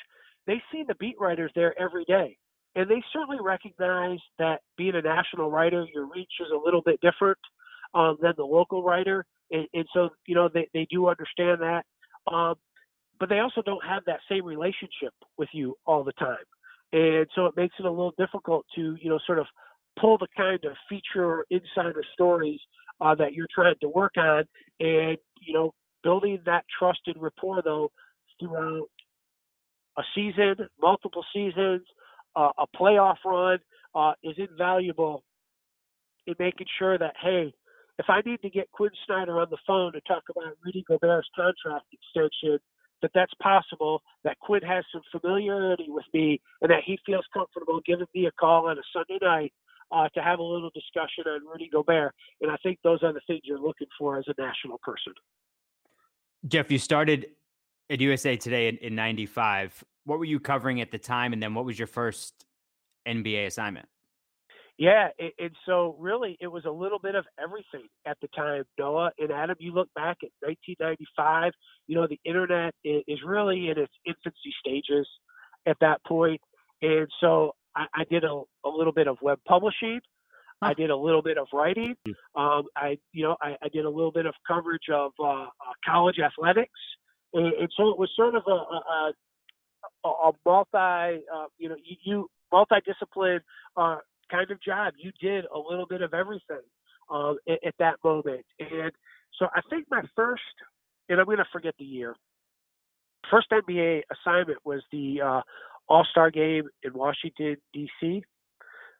[0.46, 2.36] they see the beat writers there every day.
[2.76, 7.00] And they certainly recognize that being a national writer, your reach is a little bit
[7.00, 7.38] different
[7.94, 9.24] um, than the local writer.
[9.50, 11.82] And, and, so, you know, they, they do understand that.
[12.32, 12.54] Um,
[13.18, 16.36] but they also don't have that same relationship with you all the time.
[16.92, 19.46] And so it makes it a little difficult to, you know, sort of
[19.98, 22.60] pull the kind of feature insider stories
[23.00, 24.44] uh, that you're trying to work on.
[24.78, 27.90] And, you know, building that trust and rapport, though,
[28.38, 28.88] throughout
[29.98, 31.82] a season, multiple seasons,
[32.36, 33.58] uh, a playoff run
[33.94, 35.24] uh, is invaluable
[36.26, 37.52] in making sure that, hey,
[37.98, 41.28] if I need to get Quin Snyder on the phone to talk about Rudy Gobert's
[41.36, 42.58] contract extension,
[43.02, 47.80] that that's possible, that Quinn has some familiarity with me, and that he feels comfortable
[47.84, 49.52] giving me a call on a Sunday night
[49.92, 52.14] uh, to have a little discussion on Rudy Gobert.
[52.40, 55.12] And I think those are the things you're looking for as a national person.
[56.46, 57.26] Jeff, you started
[57.90, 59.84] at USA Today in, in 95.
[60.04, 61.32] What were you covering at the time?
[61.32, 62.46] And then what was your first
[63.06, 63.86] NBA assignment?
[64.78, 69.10] Yeah, and, so really it was a little bit of everything at the time, Noah
[69.18, 69.56] and Adam.
[69.60, 71.52] You look back at 1995,
[71.86, 75.06] you know, the internet is really in its infancy stages
[75.66, 76.00] at that.
[76.80, 80.00] And so I, I did a, a little bit of web publishing.
[80.62, 81.96] I did a little bit of writing.
[82.34, 85.46] Um, I, you know, I, I, did a little bit of coverage of uh, uh,
[85.86, 86.78] college athletics,
[87.32, 91.96] and, and, so it was sort of a, a, a multi, uh, you know, you,
[92.02, 93.40] you multidiscipline
[93.76, 93.98] uh,
[94.30, 94.94] kind of job.
[94.98, 96.60] You did a little bit of everything
[97.10, 98.92] um, at, at, that moment, and
[99.38, 100.42] so I think my first,
[101.08, 102.14] and I'm going to forget the year.
[103.30, 105.40] First NBA assignment was the uh,
[105.90, 108.22] All Star Game in Washington D.C.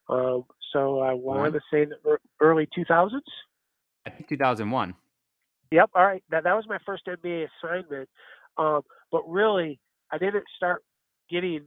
[0.09, 3.20] Um, so I want to say the early 2000s.
[4.07, 4.94] I think 2001.
[5.70, 5.90] Yep.
[5.94, 6.22] All right.
[6.31, 8.09] That that was my first NBA assignment.
[8.59, 9.79] Um, but really,
[10.11, 10.83] I didn't start
[11.31, 11.62] getting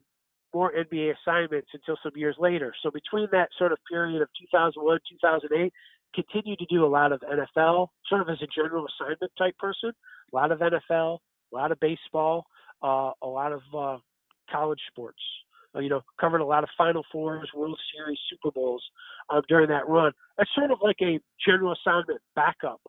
[0.54, 2.74] more NBA assignments until some years later.
[2.84, 5.74] So between that sort of period of 2001, 2008,
[6.14, 9.92] continued to do a lot of NFL, sort of as a general assignment type person.
[10.32, 11.20] A lot of NFL,
[11.52, 12.46] a lot of baseball,
[12.84, 13.98] uh, a lot of uh,
[14.52, 15.20] college sports.
[15.76, 18.84] Uh, you know, covered a lot of Final Fours, World Series, Super Bowls
[19.32, 20.12] uh, during that run.
[20.38, 22.80] It's sort of like a general assignment backup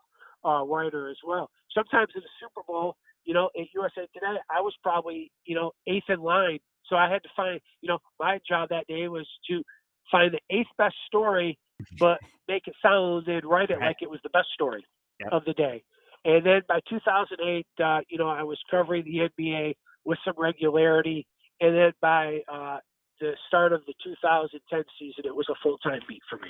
[0.44, 1.48] uh, writer as well.
[1.72, 5.72] Sometimes in the Super Bowl, you know, at USA Today, I was probably, you know,
[5.86, 6.58] eighth in line.
[6.86, 9.62] So I had to find, you know, my job that day was to
[10.10, 11.58] find the eighth best story,
[11.98, 14.84] but make it sound and write it like it was the best story
[15.20, 15.30] yep.
[15.32, 15.82] of the day.
[16.24, 21.26] And then by 2008, uh, you know, I was covering the NBA with some regularity
[21.60, 22.78] and then by uh,
[23.20, 26.48] the start of the 2010 season, it was a full time beat for me.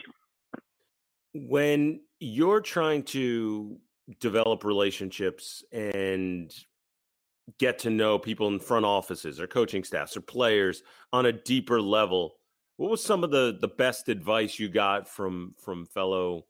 [1.34, 3.78] When you're trying to
[4.20, 6.52] develop relationships and
[7.58, 11.80] get to know people in front offices or coaching staffs or players on a deeper
[11.80, 12.34] level,
[12.76, 16.46] what was some of the the best advice you got from from fellow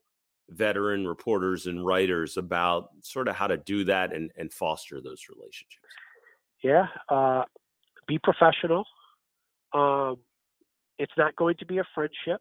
[0.50, 5.26] veteran reporters and writers about sort of how to do that and, and foster those
[5.28, 5.78] relationships?
[6.62, 7.44] Yeah, uh,
[8.06, 8.84] be professional.
[9.72, 10.18] Um,
[10.98, 12.40] it's not going to be a friendship.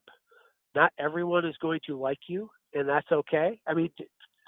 [0.75, 3.59] Not everyone is going to like you, and that's okay.
[3.67, 3.89] I mean,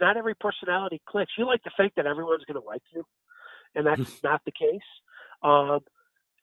[0.01, 1.31] not every personality clicks.
[1.37, 3.03] You like to think that everyone's going to like you,
[3.75, 4.79] and that's not the case.
[5.43, 5.79] Um,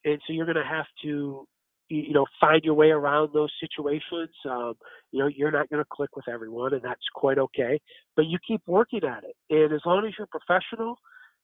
[0.05, 1.47] and so you're going to have to,
[1.89, 4.31] you know, find your way around those situations.
[4.49, 4.75] Um,
[5.11, 7.81] you know, you're not going to click with everyone, and that's quite okay.
[8.17, 10.97] But you keep working at it, and as long as you're professional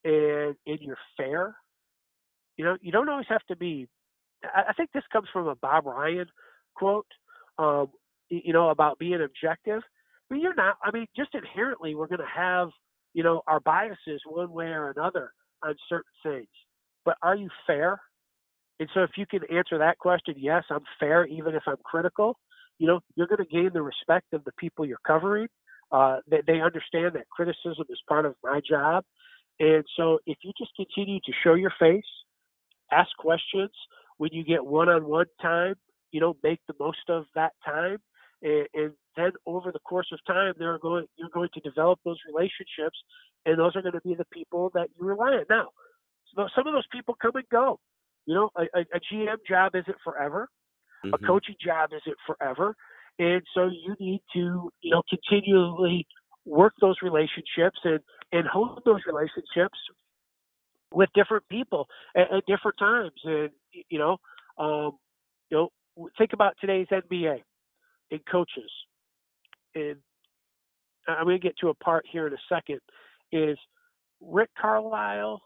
[0.04, 1.56] and and you're fair
[2.58, 3.88] you know, you don't always have to be.
[4.44, 6.26] I think this comes from a Bob Ryan
[6.76, 7.06] quote.
[7.58, 7.88] Um,
[8.28, 9.82] you know, about being objective.
[10.30, 10.76] I mean, you're not.
[10.84, 12.68] I mean, just inherently, we're going to have
[13.14, 15.32] you know our biases one way or another
[15.64, 16.48] on certain things.
[17.04, 18.00] But are you fair?
[18.80, 22.36] And so, if you can answer that question, yes, I'm fair, even if I'm critical.
[22.78, 25.48] You know, you're going to gain the respect of the people you're covering.
[25.90, 29.04] Uh, they, they understand that criticism is part of my job.
[29.58, 32.04] And so, if you just continue to show your face,
[32.92, 33.70] ask questions
[34.16, 35.74] when you get one-on-one time.
[36.10, 37.98] You know, make the most of that time
[38.42, 42.18] and, and then over the course of time, they're going you're going to develop those
[42.26, 42.98] relationships,
[43.46, 45.44] and those are going to be the people that you rely on.
[45.50, 45.68] Now,
[46.36, 47.78] some of those people come and go.
[48.26, 50.48] You know, a, a GM job isn't forever.
[51.04, 51.14] Mm-hmm.
[51.14, 52.74] A coaching job isn't forever.
[53.18, 56.06] And so you need to, you know, continually
[56.44, 57.98] work those relationships and,
[58.32, 59.78] and hold those relationships
[60.92, 61.86] with different people
[62.16, 63.12] at, at different times.
[63.24, 63.50] And,
[63.88, 64.16] you know,
[64.58, 64.92] um,
[65.50, 67.42] you know, think about today's NBA
[68.10, 68.70] and coaches.
[69.74, 69.96] And
[71.06, 72.80] I'm going to get to a part here in a second
[73.32, 73.58] is
[74.20, 75.40] Rick Carlisle,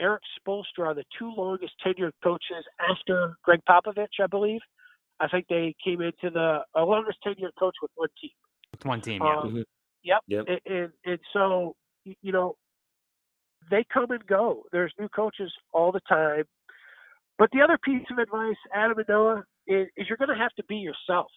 [0.00, 4.60] Erik Spoelstra are the two longest tenured coaches after Gregg Popovich, I believe.
[5.20, 8.30] I think they came into the uh, longest tenured coach with one team.
[8.72, 9.36] With one team, yeah.
[9.36, 9.60] Um, mm-hmm.
[10.04, 10.20] Yep.
[10.26, 10.44] yep.
[10.48, 12.56] And, and, and so you know
[13.70, 14.64] they come and go.
[14.72, 16.44] There's new coaches all the time.
[17.38, 20.54] But the other piece of advice, Adam and Noah, is, is you're going to have
[20.56, 21.30] to be yourself.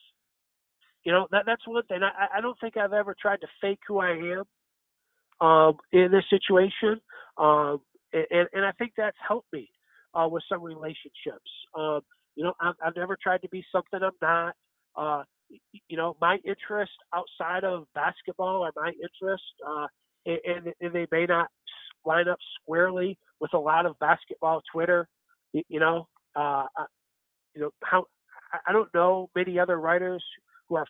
[1.04, 2.00] You know that that's one thing.
[2.02, 6.24] I, I don't think I've ever tried to fake who I am um, in this
[6.32, 7.00] situation,
[7.38, 7.80] um,
[8.12, 9.70] and, and I think that's helped me
[10.16, 11.52] uh, with some relationships.
[11.78, 12.02] Um,
[12.36, 14.56] you know, I've, I've never tried to be something I'm not.
[14.96, 15.24] Uh,
[15.88, 19.88] you know, my interest outside of basketball are my interest, uh,
[20.26, 21.50] and, and they may not
[22.06, 25.08] line up squarely with a lot of basketball Twitter.
[25.54, 26.66] You know, uh,
[27.54, 28.06] you know how
[28.68, 30.24] I don't know many other writers
[30.68, 30.86] who are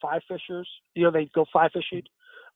[0.00, 0.68] fly fishers.
[0.94, 2.02] You know, they go fly fishing.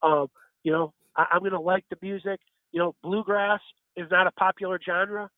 [0.02, 0.28] Um,
[0.62, 2.40] you know, I, I'm going to like the music.
[2.72, 3.60] You know, bluegrass
[3.96, 5.30] is not a popular genre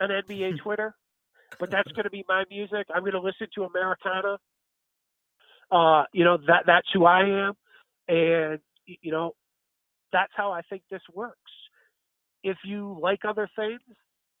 [0.00, 0.94] on NBA Twitter
[1.58, 2.86] but that's going to be my music.
[2.94, 4.38] I'm going to listen to Americana.
[5.70, 7.52] Uh, you know that that's who I am,
[8.08, 9.32] and you know
[10.12, 11.38] that's how I think this works.
[12.42, 13.80] If you like other things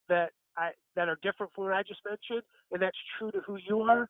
[0.08, 2.42] that I that are different from what I just mentioned,
[2.72, 4.08] and that's true to who you are,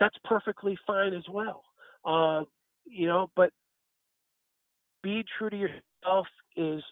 [0.00, 1.64] that's perfectly fine as well.
[2.04, 2.44] Uh,
[2.84, 3.50] you know, but
[5.02, 6.26] being true to yourself
[6.56, 6.82] is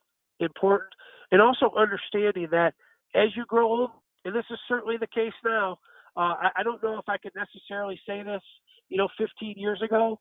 [0.41, 0.91] important,
[1.33, 2.75] and also understanding that
[3.15, 3.93] as you grow older,
[4.25, 5.79] and this is certainly the case now.
[6.17, 8.43] Uh, I, I, don't know if I could necessarily say this,
[8.89, 10.19] you know, 15 years ago.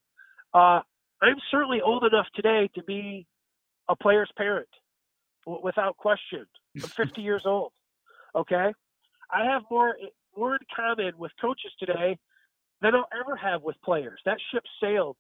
[0.54, 0.82] Uh,
[1.22, 3.26] I'm certainly old enough today to be
[3.90, 4.68] a player's parent,
[5.50, 6.46] w- without question.
[6.76, 7.72] I'm 50 years old.
[8.36, 8.72] Okay,
[9.32, 9.96] I have more
[10.38, 12.18] more in common with coaches today
[12.82, 14.22] than I'll ever have with players.
[14.26, 15.18] That ship sailed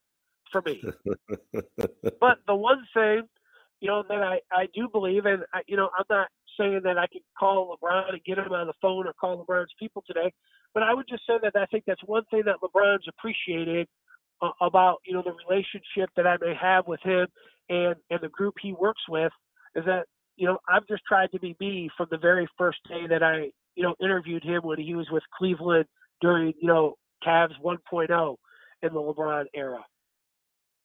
[0.51, 0.82] for me.
[2.19, 3.23] but the one thing,
[3.82, 6.27] you know, that I I do believe, and I, you know, I'm not
[6.59, 9.73] saying that I can call LeBron and get him on the phone or call LeBron's
[9.80, 10.32] people today,
[10.73, 13.88] but I would just say that I think that's one thing that LeBron's appreciated
[14.41, 17.27] uh, about you know the relationship that I may have with him
[17.69, 19.32] and and the group he works with
[19.75, 20.05] is that
[20.40, 23.52] you know I've just tried to be me from the very first day that I
[23.76, 25.86] you know interviewed him when he was with Cleveland
[26.22, 28.36] during you know Cavs 1.0
[28.82, 29.86] in the LeBron era,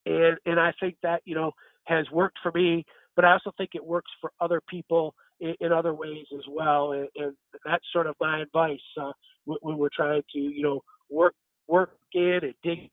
[0.05, 1.51] and and I think that you know
[1.85, 2.85] has worked for me,
[3.15, 6.91] but I also think it works for other people in, in other ways as well.
[6.91, 7.33] And, and,
[7.65, 9.11] that's sort of my advice uh,
[9.45, 11.33] when we're trying to, you know, work
[11.67, 12.91] work in and dig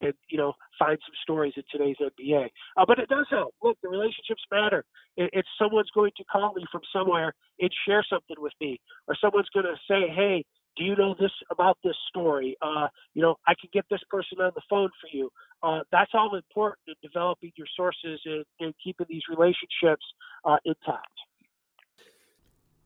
[0.00, 2.48] and you know find some stories in today's NBA.
[2.76, 3.54] Uh, but it does help.
[3.62, 4.84] Look, the relationships matter.
[5.16, 9.48] If someone's going to call me from somewhere and share something with me, or someone's
[9.54, 10.44] going to say, "Hey,
[10.76, 12.56] do you know this about this story?
[12.60, 15.30] Uh, you know, I can get this person on the phone for you.
[15.62, 20.04] Uh, that's all important in developing your sources and, and keeping these relationships
[20.44, 21.06] uh, intact.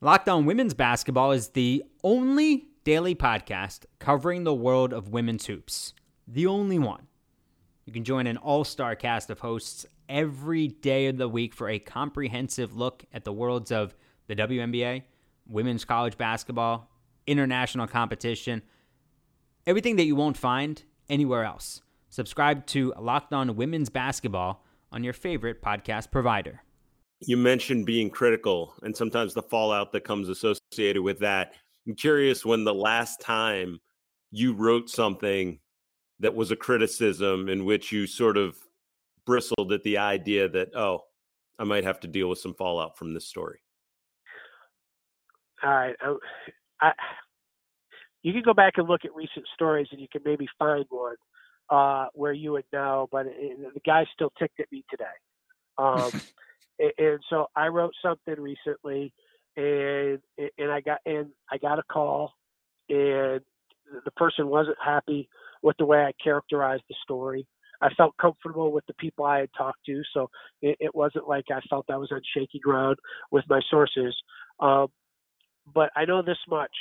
[0.00, 5.92] Locked On Women's Basketball is the only daily podcast covering the world of women's hoops.
[6.30, 7.06] The only one.
[7.86, 11.70] You can join an all star cast of hosts every day of the week for
[11.70, 13.94] a comprehensive look at the worlds of
[14.26, 15.04] the WNBA,
[15.46, 16.90] women's college basketball,
[17.26, 18.60] international competition,
[19.66, 21.80] everything that you won't find anywhere else.
[22.10, 24.62] Subscribe to Locked On Women's Basketball
[24.92, 26.62] on your favorite podcast provider.
[27.20, 31.54] You mentioned being critical and sometimes the fallout that comes associated with that.
[31.86, 33.78] I'm curious when the last time
[34.30, 35.58] you wrote something
[36.20, 38.56] that was a criticism in which you sort of
[39.24, 41.04] bristled at the idea that, oh,
[41.58, 43.60] I might have to deal with some fallout from this story.
[45.62, 45.96] All right.
[46.00, 46.14] I,
[46.80, 46.92] I,
[48.22, 51.16] you can go back and look at recent stories and you can maybe find one
[51.70, 55.04] uh, where you would know, but it, the guy still ticked at me today.
[55.76, 56.10] Um,
[56.98, 59.12] and so I wrote something recently,
[59.56, 62.32] and and I got and I got a call,
[62.88, 63.40] and
[64.04, 65.28] the person wasn't happy
[65.68, 67.42] with the way I characterized the story.
[67.86, 70.20] I felt comfortable with the people I had talked to, so
[70.68, 72.96] it, it wasn't like I felt I was on shaky ground
[73.34, 74.14] with my sources.
[74.66, 74.86] Um,
[75.78, 76.76] but I know this much,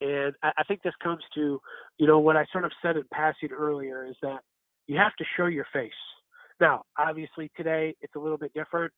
[0.00, 1.60] And I, I think this comes to,
[1.98, 4.40] you know, what I sort of said in passing earlier is that
[4.86, 5.92] you have to show your face.
[6.60, 8.92] Now, obviously today it's a little bit different,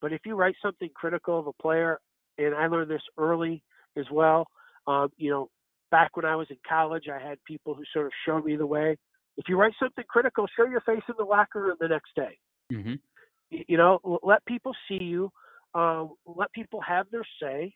[0.00, 1.98] but if you write something critical of a player,
[2.38, 3.62] and I learned this early
[3.96, 4.46] as well,
[4.86, 5.48] um, you know,
[5.92, 8.66] back when I was in college, I had people who sort of showed me the
[8.66, 8.96] way.
[9.36, 12.38] If you write something critical, show your face in the locker room the next day.
[12.72, 12.94] Mm-hmm.
[13.68, 15.30] You know, let people see you.
[15.74, 17.72] Um, let people have their say.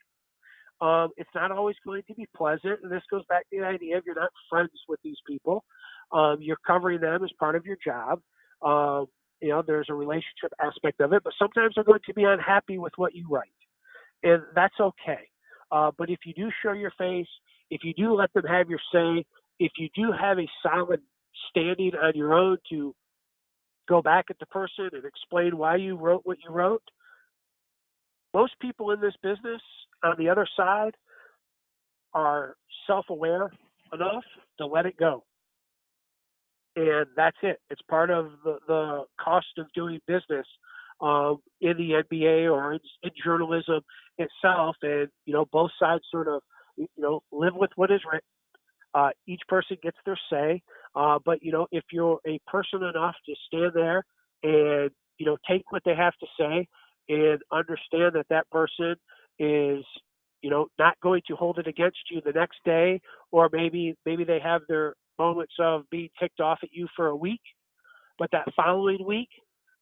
[0.81, 3.97] Um, it's not always going to be pleasant, and this goes back to the idea
[3.97, 5.65] of you're not friends with these people.
[6.13, 8.21] Um, you're covering them as part of your job.
[8.63, 9.07] Um,
[9.41, 12.79] you know, there's a relationship aspect of it, but sometimes they're going to be unhappy
[12.79, 13.49] with what you write,
[14.23, 15.29] and that's okay.
[15.71, 17.27] Uh, but if you do show your face,
[17.71, 19.25] if you do let them have your say,
[19.59, 21.01] if you do have a solid
[21.51, 22.95] standing on your own to
[23.89, 26.83] go back at the person and explain why you wrote what you wrote,
[28.35, 29.63] most people in this business
[30.05, 30.93] on the other side
[32.13, 32.57] are
[32.87, 33.51] self aware
[33.93, 34.25] enough
[34.59, 35.25] to let it go.
[36.77, 37.59] And that's it.
[37.71, 40.47] It's part of the, the cost of doing business
[41.01, 43.81] um, in the NBA or in, in journalism
[44.19, 44.77] itself.
[44.83, 46.43] And, you know, both sides sort of,
[46.77, 48.27] you know, live with what is written.
[48.95, 50.63] Uh, each person gets their say.
[50.95, 54.05] Uh, but, you know, if you're a person enough to stand there
[54.43, 56.67] and, you know, take what they have to say
[57.09, 58.97] and understand that that person
[59.39, 59.85] is
[60.43, 63.01] you know not going to hold it against you the next day
[63.33, 67.17] or maybe maybe they have their moments of being ticked off at you for a
[67.17, 67.41] week
[68.19, 69.29] but that following week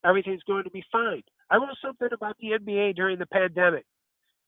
[0.05, 3.84] everything's going to be fine i wrote something about the nba during the pandemic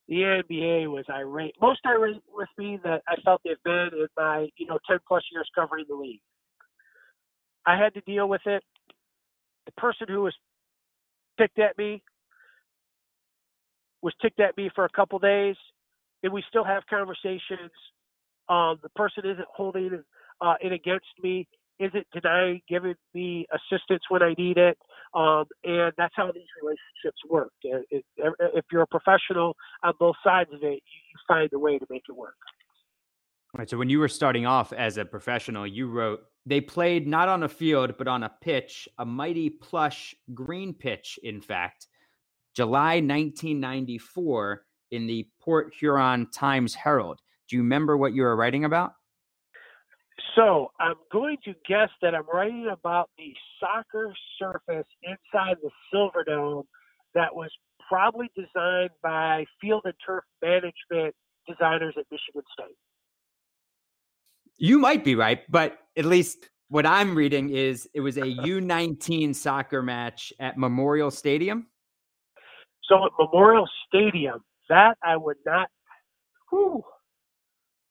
[0.08, 4.48] the nba was irate most irate with me that i felt they've been in my
[4.56, 6.20] you know 10 plus years covering the league.
[7.66, 8.62] I had to deal with it.
[9.66, 10.34] The person who was
[11.38, 12.02] ticked at me
[14.02, 15.56] was ticked at me for a couple days,
[16.22, 17.72] and we still have conversations.
[18.48, 20.02] Um, the person isn't holding
[20.40, 21.48] uh, it against me,
[21.80, 24.78] isn't denying giving me assistance when I need it,
[25.14, 27.52] um, and that's how these relationships work.
[27.62, 32.02] If you're a professional on both sides of it, you find a way to make
[32.08, 32.36] it work.
[33.56, 33.70] Right.
[33.70, 37.42] So when you were starting off as a professional, you wrote they played not on
[37.42, 41.86] a field but on a pitch, a mighty plush green pitch, in fact.
[42.54, 47.20] July 1994 in the Port Huron Times Herald.
[47.48, 48.92] Do you remember what you were writing about?
[50.34, 56.64] So I'm going to guess that I'm writing about the soccer surface inside the Silverdome
[57.14, 57.50] that was
[57.88, 61.14] probably designed by field and turf management
[61.46, 62.76] designers at Michigan State.
[64.58, 69.34] You might be right, but at least what I'm reading is it was a U19
[69.34, 71.66] soccer match at Memorial Stadium.
[72.84, 75.68] So at Memorial Stadium, that I would not.
[76.50, 76.82] Whew,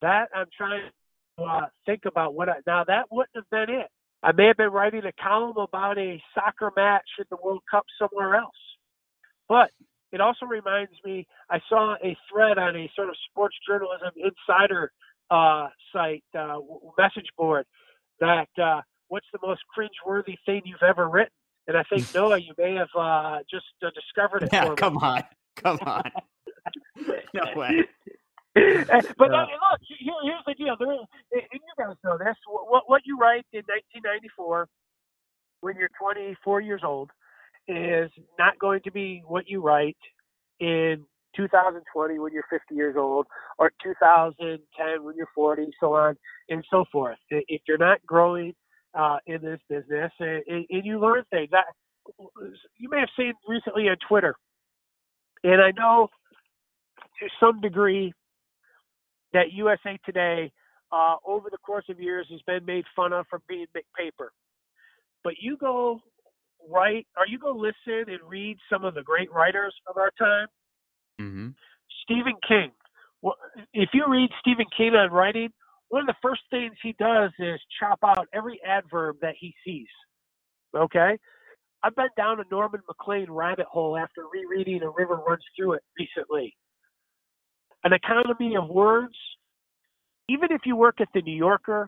[0.02, 0.92] that I'm trying to
[1.38, 2.50] uh, think about what.
[2.50, 3.88] I, now that wouldn't have been it.
[4.24, 7.86] I may have been writing a column about a soccer match in the World Cup
[8.00, 8.56] somewhere else.
[9.48, 9.70] But
[10.12, 11.28] it also reminds me.
[11.50, 14.92] I saw a thread on a sort of sports journalism insider
[15.30, 16.60] uh, site uh,
[16.98, 17.66] message board
[18.20, 21.34] that uh, what's the most cringeworthy thing you've ever written?
[21.68, 24.50] And I think Noah, you may have uh, just uh, discovered it.
[24.54, 25.24] Yeah, come on,
[25.56, 26.04] come on.
[27.34, 27.84] no way.
[29.18, 30.76] but uh, look, here, here's the deal.
[30.80, 31.00] There is,
[31.34, 32.36] and you guys know this.
[32.48, 34.68] What, what you write in 1994,
[35.62, 37.12] when you're 24 years old,
[37.68, 39.98] is not going to be what you write
[40.60, 41.04] in
[41.36, 43.28] 2020 when you're 50 years old,
[43.60, 46.16] or 2010 when you're 40, so on
[46.50, 47.18] and so forth.
[47.30, 48.54] If you're not growing
[48.94, 51.50] uh, in this business, and, and you learn things.
[51.52, 51.66] That
[52.78, 54.36] you may have seen recently on Twitter,
[55.44, 56.08] and I know
[57.20, 58.14] to some degree
[59.36, 60.52] that USA Today,
[60.92, 64.32] uh, over the course of years, has been made fun of for being big paper.
[65.24, 66.00] But you go
[66.70, 70.48] write, or you go listen and read some of the great writers of our time.
[71.20, 71.50] Mm-hmm.
[72.04, 72.72] Stephen King.
[73.22, 73.36] Well,
[73.74, 75.50] if you read Stephen King on writing,
[75.90, 79.88] one of the first things he does is chop out every adverb that he sees.
[80.76, 81.18] Okay?
[81.84, 85.84] I've been down a Norman Maclean rabbit hole after rereading A River Runs Through It
[86.00, 86.56] recently.
[87.86, 89.16] An economy of words,
[90.28, 91.88] even if you work at the New Yorker,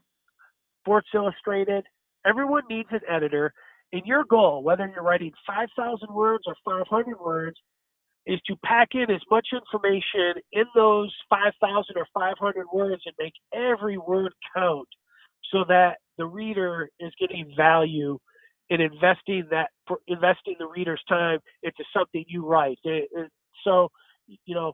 [0.83, 1.83] Sports Illustrated,
[2.25, 3.51] everyone needs an editor.
[3.91, 7.57] And your goal, whether you're writing 5,000 words or 500 words,
[8.27, 13.33] is to pack in as much information in those 5,000 or 500 words and make
[13.53, 14.87] every word count
[15.51, 18.19] so that the reader is getting value
[18.69, 19.69] in investing that
[20.07, 22.77] investing the reader's time into something you write.
[22.83, 23.31] It, it,
[23.63, 23.89] so,
[24.45, 24.73] you know,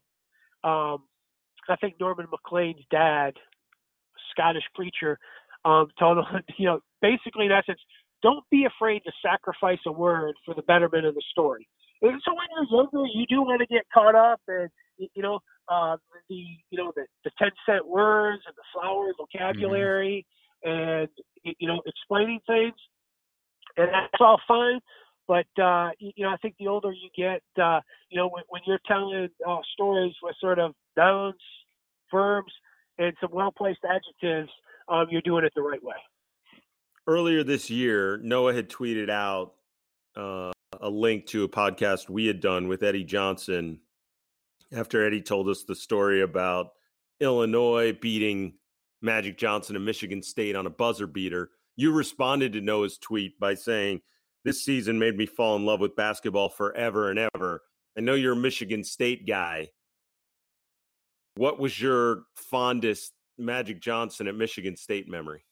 [0.68, 1.04] um,
[1.70, 3.34] I think Norman Maclean's dad
[4.32, 5.18] Scottish preacher
[5.66, 6.26] um, told him,
[6.58, 7.80] you know, basically in essence,
[8.22, 11.68] don't be afraid to sacrifice a word for the betterment of the story.
[12.02, 15.40] And so when you're younger, you do want to get caught up and you know
[15.70, 15.98] uh,
[16.30, 16.36] the
[16.70, 20.26] you know the, the ten cent words and the flowery vocabulary
[20.66, 20.70] mm-hmm.
[20.70, 21.10] and
[21.44, 22.74] you know explaining things,
[23.78, 24.80] and that's all fine.
[25.28, 28.62] But uh, you know, I think the older you get, uh, you know, when, when
[28.66, 31.36] you're telling uh, stories with sort of nouns,
[32.12, 32.52] verbs,
[32.98, 34.52] and some well-placed adjectives,
[34.90, 35.96] um, you're doing it the right way.
[37.08, 39.54] Earlier this year, Noah had tweeted out
[40.16, 43.80] uh, a link to a podcast we had done with Eddie Johnson
[44.76, 46.72] after Eddie told us the story about
[47.20, 48.54] Illinois beating
[49.02, 51.52] Magic Johnson and Michigan State on a buzzer beater.
[51.76, 54.02] You responded to Noah's tweet by saying,
[54.44, 57.62] This season made me fall in love with basketball forever and ever.
[57.98, 59.70] I know you're a Michigan State guy.
[61.36, 65.46] What was your fondest Magic Johnson at Michigan State memory?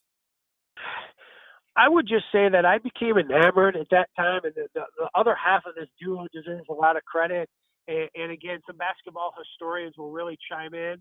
[1.77, 5.09] I would just say that I became enamored at that time, and the, the, the
[5.15, 7.49] other half of this duo deserves a lot of credit.
[7.87, 10.97] And, and again, some basketball historians will really chime in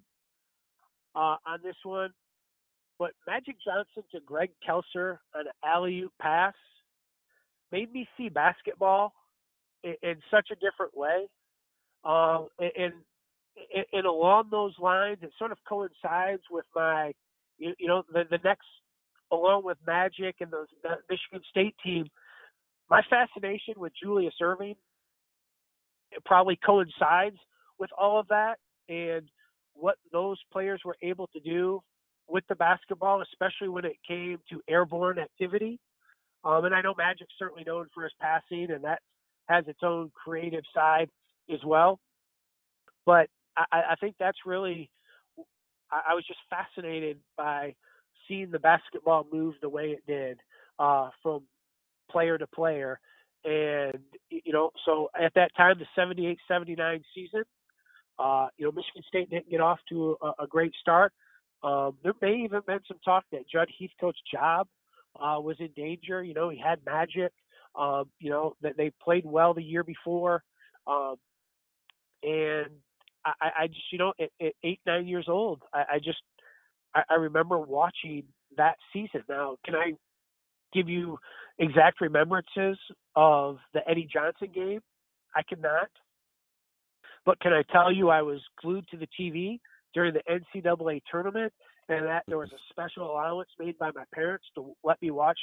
[1.17, 2.11] uh, on this one.
[3.01, 6.55] But Magic Johnson to Greg Kelser on an alley oop pass
[7.73, 9.13] made me see basketball
[9.83, 11.29] in, in such a different way.
[12.05, 12.93] Um, and,
[13.75, 17.13] and, and along those lines, it sort of coincides with my,
[17.59, 18.67] you, you know, the, the next,
[19.31, 22.07] along with Magic and the, the Michigan State team,
[22.89, 24.77] my fascination with Julius Erving
[26.13, 27.37] it probably coincides
[27.79, 28.57] with all of that
[28.89, 29.29] and
[29.75, 31.81] what those players were able to do
[32.29, 35.79] with the basketball, especially when it came to airborne activity.
[36.45, 39.01] Um, and I know Magic's certainly known for his passing, and that
[39.49, 41.11] has its own creative side
[41.53, 42.01] as well.
[43.05, 44.91] But I, I think that's really,
[45.91, 47.75] I, I was just fascinated by
[48.29, 50.39] seeing the basketball move the way it did
[50.79, 51.43] uh, from
[52.11, 53.01] player to player
[53.45, 57.43] and, you know, so at that time, the 78 79 season,
[58.19, 61.13] uh, you know, Michigan State didn't get off to a, a great start.
[61.63, 64.67] Um, there may even been some talk that Judd Heathcote's job
[65.17, 66.23] uh, was in danger.
[66.23, 67.33] You know, he had magic.
[67.79, 70.43] Um, you know, that they played well the year before.
[70.89, 71.15] Um,
[72.25, 72.67] and
[73.25, 76.19] I, I just, you know, at, at eight, nine years old, I, I just,
[76.97, 78.25] I, I remember watching
[78.57, 79.23] that season.
[79.29, 79.93] Now, can I
[80.73, 81.19] give you
[81.59, 82.79] exact remembrances
[83.17, 84.81] of the Eddie Johnson game.
[85.35, 85.89] I cannot.
[87.25, 89.61] But can I tell you I was glued to the TV
[89.95, 91.53] during the NCAA tournament
[91.91, 95.39] and that there was a special allowance made by my parents to let me watch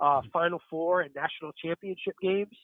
[0.00, 0.28] uh, mm-hmm.
[0.30, 2.56] Final Four and national championship games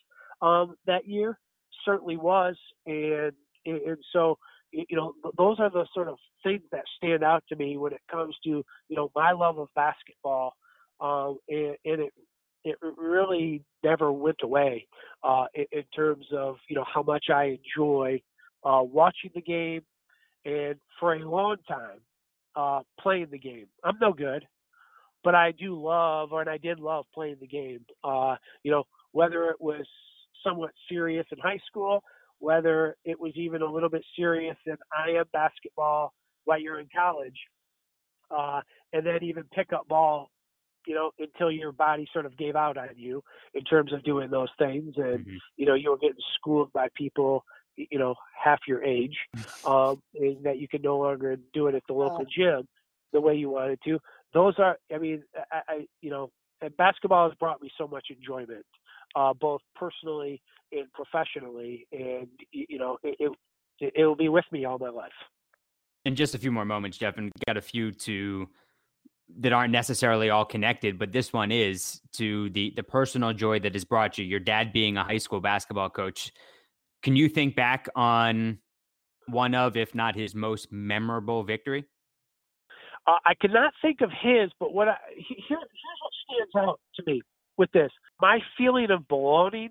[0.42, 1.38] um, that year?
[1.84, 2.56] Certainly was.
[2.86, 3.32] And,
[3.64, 4.38] and so,
[4.72, 8.00] you know, those are the sort of things that stand out to me when it
[8.10, 10.54] comes to, you know, my love of basketball
[11.00, 12.12] um, and, and it
[12.64, 14.88] it really never went away
[15.22, 18.20] uh, in, in, terms of you know how much I enjoy
[18.64, 19.82] uh, watching the game,
[20.44, 22.00] and for a long time
[22.56, 23.66] uh, playing the game.
[23.84, 24.44] I'm no good,
[25.22, 27.80] but I do love, or and I did love playing the game.
[28.02, 29.86] Uh, you know, whether it was
[30.44, 32.02] somewhat serious in high school,
[32.38, 36.12] whether it was even a little bit serious in I am basketball
[36.44, 37.38] while you're in college,
[38.30, 38.60] uh,
[38.92, 40.30] and then even pickup ball
[40.86, 43.22] you know, until your body sort of gave out on you
[43.54, 44.94] in terms of doing those things.
[44.96, 45.36] And, mm-hmm.
[45.56, 47.44] you know, you were getting schooled by people,
[47.76, 49.16] you know, half your age,
[49.64, 52.66] um, and that you can no longer do it at the local gym
[53.12, 53.98] the way you wanted to.
[54.34, 56.30] Those are, I mean, I, I you know,
[56.76, 58.66] basketball has brought me so much enjoyment,
[59.14, 61.86] uh, both personally and professionally.
[61.92, 63.32] And, you know, it,
[63.80, 65.12] it, it will be with me all my life.
[66.04, 68.48] In just a few more moments, Jeff, and got a few to
[69.38, 73.74] that aren't necessarily all connected, but this one is to the the personal joy that
[73.74, 74.24] has brought you.
[74.24, 76.32] Your dad being a high school basketball coach.
[77.06, 78.58] Can you think back on
[79.28, 81.84] one of, if not his most memorable victory?
[83.06, 85.60] Uh, I cannot think of his, but what I here, here's
[86.02, 86.12] what
[86.50, 87.22] stands out to me
[87.58, 89.70] with this: my feeling of belonging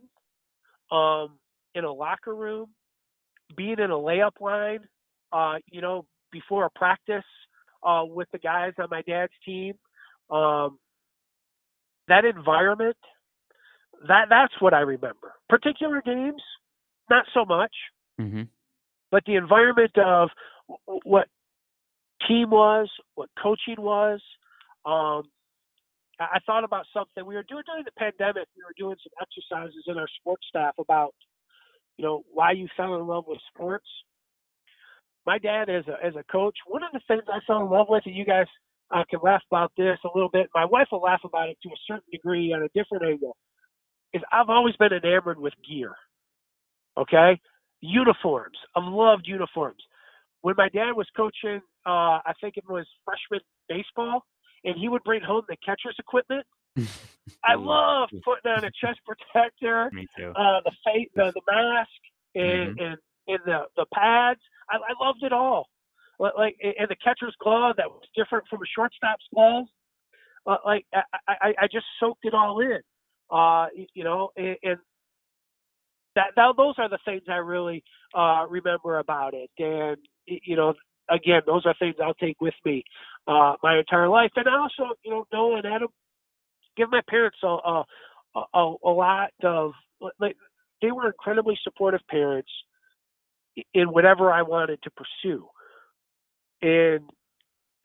[0.93, 1.37] um,
[1.73, 2.67] in a locker room,
[3.57, 4.87] being in a layup line,
[5.33, 7.25] uh, you know, before a practice,
[7.83, 9.73] uh, with the guys on my dad's team.
[10.29, 10.79] Um,
[12.07, 12.95] that environment,
[14.07, 15.33] that that's what I remember.
[15.49, 16.41] Particular games,
[17.09, 17.73] not so much,
[18.19, 18.43] mm-hmm.
[19.11, 20.29] but the environment of
[21.03, 21.27] what
[22.27, 24.21] team was, what coaching was.
[24.85, 25.23] Um,
[26.19, 28.47] I thought about something we were doing during the pandemic.
[28.55, 31.13] We were doing some exercises in our sports staff about,
[31.97, 33.87] you know, why you fell in love with sports
[35.25, 37.87] my dad as a as a coach, one of the things I fell in love
[37.89, 38.45] with, and you guys
[38.91, 40.49] I can laugh about this a little bit.
[40.53, 43.35] My wife will laugh about it to a certain degree on a different angle.
[44.13, 45.95] Is I've always been enamored with gear.
[46.97, 47.39] Okay,
[47.81, 48.57] uniforms.
[48.75, 49.81] I've loved uniforms.
[50.41, 54.23] When my dad was coaching, uh, I think it was freshman baseball,
[54.63, 56.45] and he would bring home the catcher's equipment.
[57.43, 60.31] I love putting on a chest protector, Me too.
[60.35, 61.89] uh, the face, the, the mask,
[62.35, 64.39] and, and and the the pads.
[64.69, 65.67] I, I loved it all.
[66.19, 69.65] Like and the catcher's glove that was different from a shortstop's glove.
[70.47, 72.79] Uh, like I, I, I just soaked it all in.
[73.29, 74.77] Uh, you know, and, and
[76.15, 77.83] that, that those are the things I really
[78.15, 79.49] uh, remember about it.
[79.59, 80.73] And you know,
[81.09, 82.83] again, those are things I'll take with me
[83.27, 84.31] uh, my entire life.
[84.35, 85.89] And I also, you know, Noah and Adam
[86.77, 87.83] give my parents a a,
[88.53, 89.71] a, a lot of
[90.19, 90.35] like
[90.81, 92.49] they were incredibly supportive parents
[93.73, 95.47] in whatever I wanted to pursue.
[96.61, 97.09] And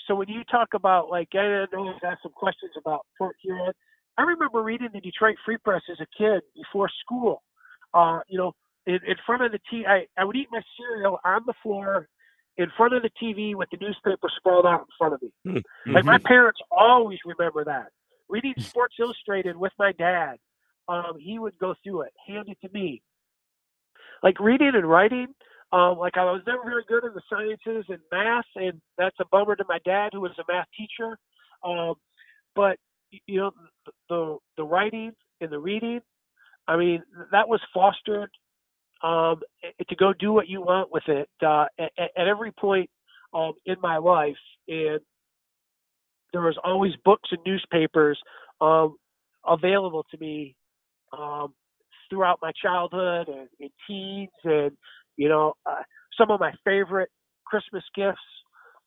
[0.07, 3.73] so when you talk about like I know you've asked some questions about Port Huron,
[4.19, 7.43] I remember reading the Detroit Free Press as a kid before school.
[7.93, 8.53] Uh, you know,
[8.87, 12.09] in, in front of the T, I, I would eat my cereal on the floor
[12.57, 15.63] in front of the TV with the newspaper sprawled out in front of me.
[15.87, 17.89] Like my parents always remember that.
[18.29, 20.37] Reading Sports Illustrated with my dad,
[20.89, 23.03] um, he would go through it, hand it to me.
[24.23, 25.29] Like reading and writing,
[25.73, 29.25] um, like I was never very good in the sciences and math, and that's a
[29.31, 31.17] bummer to my dad, who was a math teacher.
[31.65, 31.95] Um,
[32.55, 32.77] but
[33.27, 33.53] you know,
[34.09, 36.01] the the writing and the reading,
[36.71, 37.03] I mean,
[37.33, 38.31] that was fostered
[39.03, 39.41] um,
[39.89, 42.89] to go do what you want with it uh, at, at every point
[43.35, 44.37] um, in my life,
[44.69, 45.01] and
[46.33, 48.21] there was always books and newspapers
[48.61, 48.95] um,
[49.45, 50.55] available to me
[51.19, 51.55] um,
[52.09, 54.71] throughout my childhood and, and teens, and
[55.17, 55.83] you know, uh,
[56.17, 57.11] some of my favorite
[57.47, 58.21] Christmas gifts.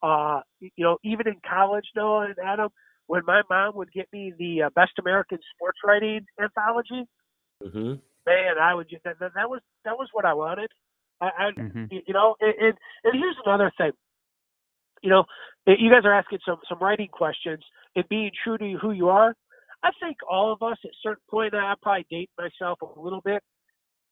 [0.02, 2.70] Uh, you know, even in college, Noah and Adam,
[3.08, 7.06] when my mom would get me the uh, Best American Sports Writing anthology,
[7.62, 7.94] hmm
[8.26, 10.70] man, I would just that, that that was that was what I wanted.
[11.20, 11.88] I, I Mhm.
[11.90, 13.92] you know, and, and and here's another thing.
[15.02, 15.24] You know,
[15.66, 17.62] you guys are asking some some writing questions
[17.96, 19.34] and being true to who you are.
[19.82, 23.20] I think all of us at a certain point, I probably date myself a little
[23.20, 23.42] bit,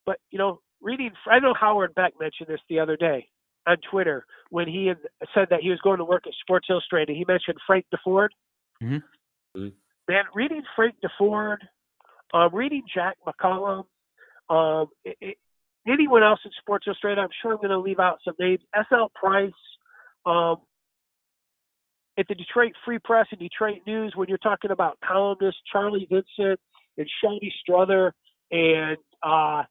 [0.05, 1.13] but you know, reading.
[1.27, 3.29] I know Howard Beck mentioned this the other day
[3.67, 4.99] on Twitter when he had
[5.35, 7.17] said that he was going to work at Sports Illustrated.
[7.17, 8.29] He mentioned Frank Deford.
[8.83, 9.03] Mhm.
[9.57, 9.73] Mhm.
[10.09, 11.59] Man, reading Frank Deford,
[12.33, 13.85] um, reading Jack McCallum,
[14.49, 15.37] um, it, it,
[15.87, 18.61] anyone else in Sports Illustrated, I'm sure I'm going to leave out some names.
[18.75, 19.11] S.L.
[19.15, 19.51] Price,
[20.27, 20.57] um,
[22.19, 26.61] at the Detroit Free Press and Detroit News, when you're talking about columnists Charlie Vincent
[26.99, 28.13] and Shelby Strother
[28.51, 29.63] and uh,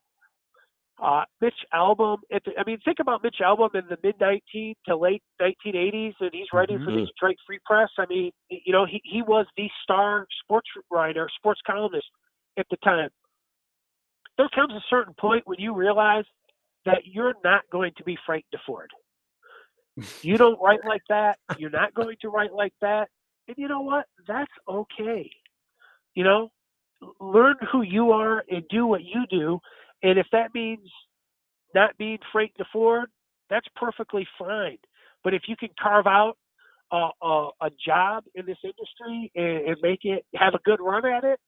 [1.00, 2.18] uh, Mitch Albom.
[2.32, 6.14] At the, I mean, think about Mitch Albom in the mid 19 to late 1980s,
[6.20, 7.06] and he's writing for the Mhm.
[7.06, 7.90] Detroit Free Press.
[7.98, 12.06] I mean, you know, he, he was the star sports writer, sports columnist
[12.58, 13.10] at the time.
[14.38, 16.24] There comes a certain point when you realize
[16.86, 18.88] that you're not going to be Frank Deford.
[20.22, 21.38] You don't write like that.
[21.58, 23.08] You're not going to write like that.
[23.48, 24.06] And you know what?
[24.28, 25.30] That's okay.
[26.14, 26.50] You know,
[27.20, 29.58] learn who you are and do what you do.
[30.02, 30.88] And if that means
[31.74, 33.06] not being Frank Deford,
[33.50, 34.78] that's perfectly fine.
[35.24, 36.36] But if you can carve out
[36.92, 41.06] a, a, a job in this industry and, and make it have a good run
[41.06, 41.40] at it,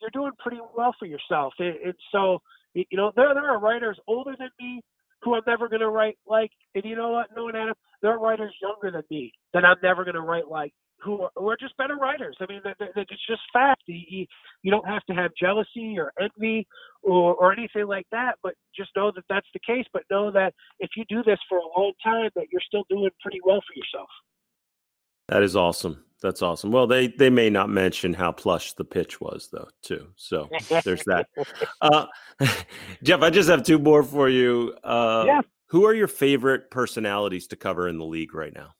[0.00, 1.54] you're doing pretty well for yourself.
[1.58, 2.40] And, and so,
[2.74, 4.82] you know, there there are writers older than me
[5.22, 8.12] who I'm never going to write like, and you know what, no one Adam, there
[8.12, 10.72] are writers younger than me that I'm never going to write like,
[11.02, 12.36] who are, who are just better writers.
[12.40, 13.82] I mean, it's just fact.
[13.86, 14.26] You, you,
[14.62, 16.66] you don't have to have jealousy or envy
[17.02, 19.86] or, or anything like that, but just know that that's the case.
[19.92, 23.08] But know that if you do this for a long time, that you're still doing
[23.22, 24.08] pretty well for yourself.
[25.30, 26.04] That is awesome.
[26.20, 26.72] That's awesome.
[26.72, 30.08] Well, they they may not mention how plush the pitch was though, too.
[30.16, 30.50] So
[30.84, 31.28] there's that.
[31.80, 32.06] Uh,
[33.02, 34.74] Jeff, I just have two more for you.
[34.84, 35.40] Uh, Yeah.
[35.68, 38.74] Who are your favorite personalities to cover in the league right now?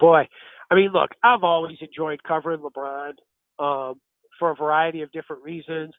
[0.00, 0.26] Boy,
[0.70, 3.12] I mean, look, I've always enjoyed covering LeBron
[3.58, 4.00] um,
[4.38, 5.92] for a variety of different reasons.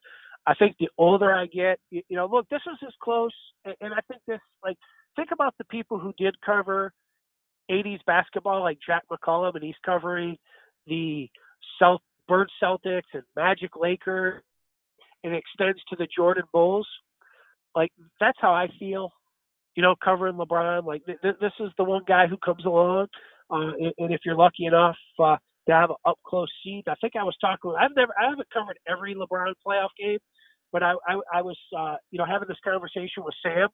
[0.47, 3.31] I think the older I get, you, you know, look, this was as close,
[3.63, 4.77] and, and I think this, like,
[5.15, 6.91] think about the people who did cover
[7.69, 10.37] 80s basketball, like Jack McCallum, and he's covering
[10.87, 11.29] the
[11.79, 14.41] South Bird Celtics and Magic Lakers,
[15.23, 16.87] and extends to the Jordan Bulls.
[17.75, 19.11] Like, that's how I feel,
[19.75, 20.85] you know, covering LeBron.
[20.85, 23.07] Like, th- th- this is the one guy who comes along
[23.51, 26.95] uh, and, and if you're lucky enough uh, to have an up close seat, I
[27.01, 27.73] think I was talking.
[27.79, 30.19] I've never, I haven't covered every LeBron playoff game,
[30.71, 33.69] but I, I, I was, uh, you know, having this conversation with Sam.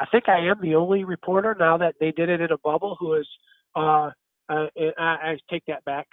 [0.00, 2.96] I think I am the only reporter now that they did it in a bubble
[2.98, 3.26] who has
[3.76, 4.10] uh,
[4.48, 4.66] uh,
[4.98, 6.08] I, I take that back.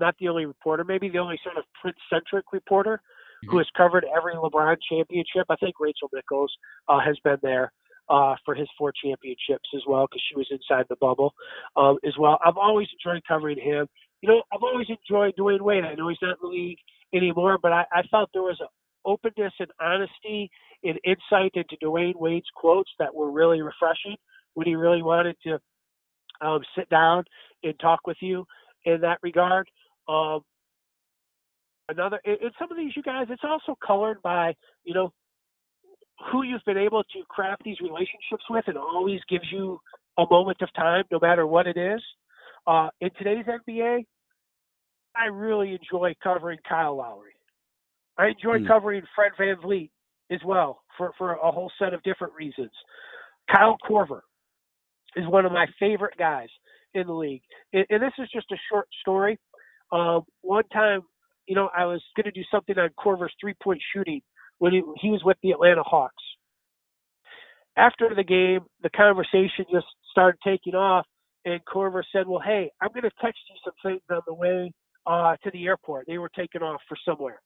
[0.00, 3.50] Not the only reporter, maybe the only sort of print-centric reporter mm-hmm.
[3.50, 5.46] who has covered every LeBron championship.
[5.48, 6.52] I think Rachel Nichols
[6.88, 7.72] uh, has been there
[8.08, 11.34] uh, for his four championships as well because she was inside the bubble
[11.76, 12.38] um, as well.
[12.44, 13.86] I've always enjoyed covering him.
[14.22, 15.84] You know, I've always enjoyed Dwyane Wade.
[15.84, 16.78] I know he's not in the league
[17.14, 18.60] anymore, but I, I felt there was
[19.08, 20.50] openness and honesty
[20.84, 24.16] and insight into Dwyane Wade's quotes that were really refreshing
[24.54, 25.58] when he really wanted to
[26.40, 27.24] um, sit down
[27.62, 28.44] and talk with you
[28.84, 29.68] in that regard.
[30.08, 30.40] Um,
[31.88, 34.54] another, in some of these, you guys, it's also colored by,
[34.84, 35.12] you know,
[36.30, 39.80] who you've been able to craft these relationships with and always gives you
[40.18, 42.02] a moment of time, no matter what it is.
[42.66, 44.04] Uh, in today's NBA,
[45.16, 47.37] I really enjoy covering Kyle Lowry.
[48.18, 48.66] I enjoy mm.
[48.66, 49.90] covering Fred VanVleet
[50.30, 52.70] as well for, for a whole set of different reasons.
[53.50, 54.20] Kyle Korver
[55.16, 56.48] is one of my favorite guys
[56.94, 57.42] in the league.
[57.72, 59.38] And, and this is just a short story.
[59.92, 61.02] Um, one time,
[61.46, 64.20] you know, I was going to do something on Korver's three point shooting
[64.58, 66.22] when he, he was with the Atlanta Hawks.
[67.76, 71.06] After the game, the conversation just started taking off,
[71.44, 74.72] and Korver said, "Well, hey, I'm going to text you some things on the way
[75.06, 77.40] uh, to the airport." They were taking off for somewhere,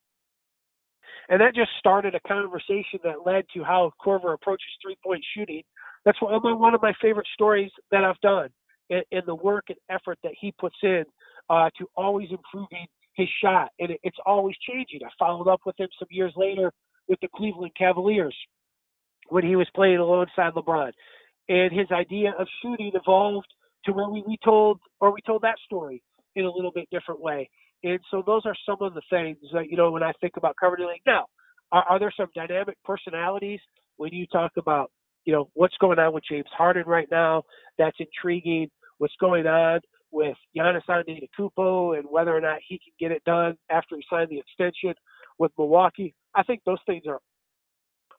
[1.29, 5.62] and that just started a conversation that led to how Korver approaches three-point shooting.
[6.05, 8.49] That's one of my favorite stories that I've done,
[8.91, 11.05] and, and the work and effort that he puts in
[11.49, 15.01] uh, to always improving his shot, and it, it's always changing.
[15.05, 16.73] I followed up with him some years later
[17.09, 18.37] with the Cleveland Cavaliers
[19.29, 20.93] when he was playing alongside LeBron.
[21.49, 23.49] And his idea of shooting evolved
[23.85, 26.03] to where we, we told or we told that story
[26.37, 27.51] in a little bit different way.
[27.85, 30.57] And so those are some of the things that, you know, when I think about
[30.59, 31.03] covering the league.
[31.07, 31.26] Now,
[31.72, 33.61] are, are there some dynamic personalities
[33.97, 34.91] when you talk about,
[35.24, 37.43] you know, what's going on with James Harden right now?
[37.78, 38.70] That's intriguing.
[38.99, 39.80] What's going on
[40.12, 44.28] with Giannis Antetokounmpo and whether or not he can get it done after he signed
[44.30, 44.95] the extension
[45.39, 46.14] with Milwaukee.
[46.35, 47.18] I think those things are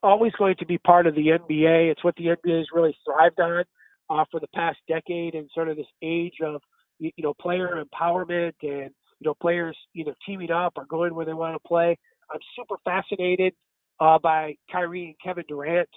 [0.02, 1.90] always going to be part of the NBA.
[1.90, 3.64] It's what the NBA has really thrived on
[4.10, 6.60] uh, for the past decade and sort of this age of
[6.98, 8.90] you know player empowerment and
[9.24, 11.96] you know players either teaming up or going where they want to play.
[12.30, 13.54] I'm super fascinated
[14.00, 15.88] uh, by Kyrie and Kevin Durant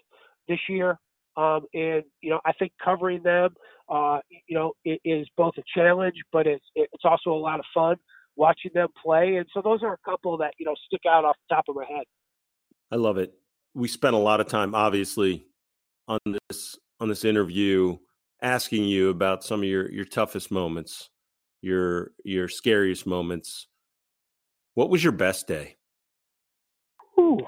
[0.47, 0.97] this year.
[1.35, 3.49] Um, and you know, I think covering them,
[3.89, 7.65] uh, you know, it is both a challenge, but it's it's also a lot of
[7.73, 7.97] fun
[8.35, 9.35] watching them play.
[9.35, 11.75] And so those are a couple that, you know, stick out off the top of
[11.75, 12.05] my head.
[12.91, 13.33] I love it.
[13.73, 15.47] We spent a lot of time obviously
[16.07, 16.19] on
[16.49, 17.97] this on this interview
[18.41, 21.09] asking you about some of your your toughest moments,
[21.61, 23.67] your your scariest moments.
[24.73, 25.75] What was your best day?
[27.19, 27.39] Ooh,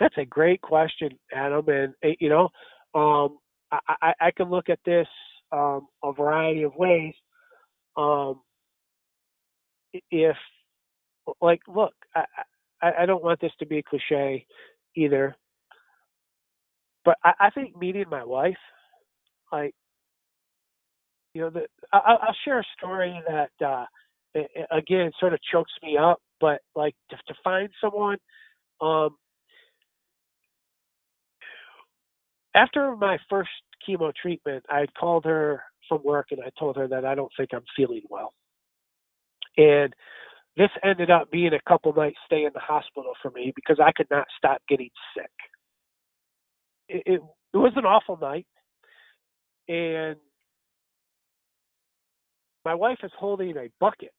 [0.00, 1.68] that's a great question, Adam.
[1.68, 2.48] And eh, you know,
[2.94, 3.38] um,
[3.70, 5.06] I, I, I can look at this
[5.52, 7.14] um, a variety of ways.
[7.96, 8.40] Um,
[10.10, 10.36] if
[11.40, 12.24] like look I,
[12.80, 14.46] I, I don't want this to be a cliche
[14.96, 15.36] either
[17.04, 18.56] but I, I think meeting my wife
[19.52, 19.74] like
[21.34, 23.86] you know the I, I'll share a story that uh
[24.72, 28.18] again sort of chokes me up but like to, to find someone
[28.80, 29.16] um
[32.54, 33.50] after my first
[33.88, 37.50] chemo treatment i called her from work and i told her that i don't think
[37.54, 38.32] i'm feeling well
[39.58, 39.94] and
[40.56, 43.92] this ended up being a couple nights stay in the hospital for me because I
[43.92, 45.30] could not stop getting sick.
[46.88, 47.22] It, it,
[47.54, 48.46] it was an awful night.
[49.68, 50.16] And
[52.64, 54.12] my wife is holding a bucket.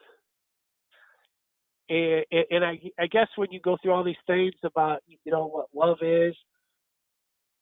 [1.90, 5.48] And, and I, I guess when you go through all these things about, you know,
[5.48, 6.36] what love is,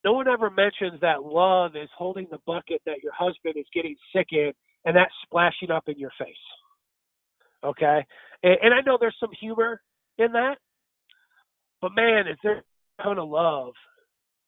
[0.04, 3.96] no one ever mentions that love is holding the bucket that your husband is getting
[4.16, 4.52] sick in
[4.86, 6.36] and that's splashing up in your face.
[7.64, 8.04] Okay,
[8.42, 9.82] and, and I know there's some humor
[10.18, 10.56] in that,
[11.80, 12.64] but man, is there
[13.00, 13.74] a ton of love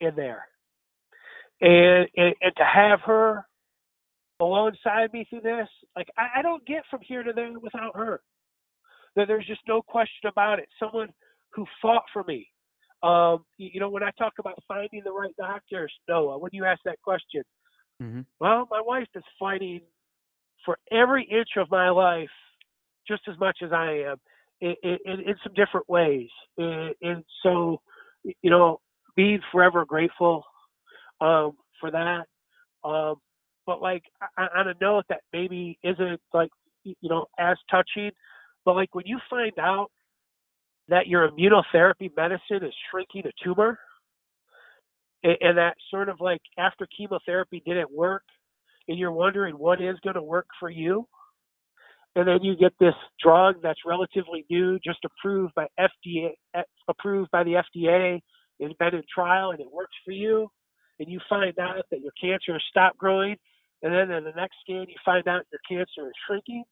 [0.02, 0.46] in there,
[1.62, 3.46] and and, and to have her
[4.40, 8.22] alongside me through this, like I, I don't get from here to there without her.
[9.16, 10.68] That there's just no question about it.
[10.80, 11.10] Someone
[11.54, 12.48] who fought for me.
[13.04, 16.80] Um, you know, when I talk about finding the right doctors, Noah, when you ask
[16.86, 17.44] that question,
[18.02, 18.22] mm-hmm.
[18.40, 19.82] well, my wife is fighting
[20.66, 22.30] for every inch of my life
[23.08, 24.16] just as much as I am
[24.62, 26.30] in, in, in some different ways.
[26.58, 27.82] And, and, so,
[28.24, 28.80] you know,
[29.16, 30.46] being forever grateful
[31.20, 32.24] um, for that.
[32.84, 33.16] Um,
[33.66, 34.04] but like
[34.38, 36.50] on a note that maybe isn't like
[36.84, 38.12] you know as touching,
[38.66, 39.90] but like when you find out
[40.90, 43.80] that your immunotherapy medicine is shrinking a tumor,
[45.24, 48.24] and, that sort of like after chemotherapy didn't work,
[48.88, 51.08] and you're wondering what is going to work for you.
[52.16, 52.94] And then you get this
[53.24, 58.20] drug that's relatively new, just approved by FDA, eh, approved by the FDA,
[58.60, 60.50] it's been in trial, and it works for you.
[61.00, 63.36] And you find out that your cancer has stopped growing,
[63.84, 66.66] and then in the next scan you find out your cancer is shrinking,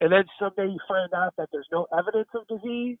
[0.00, 2.98] and then someday you find out that there's no evidence of disease.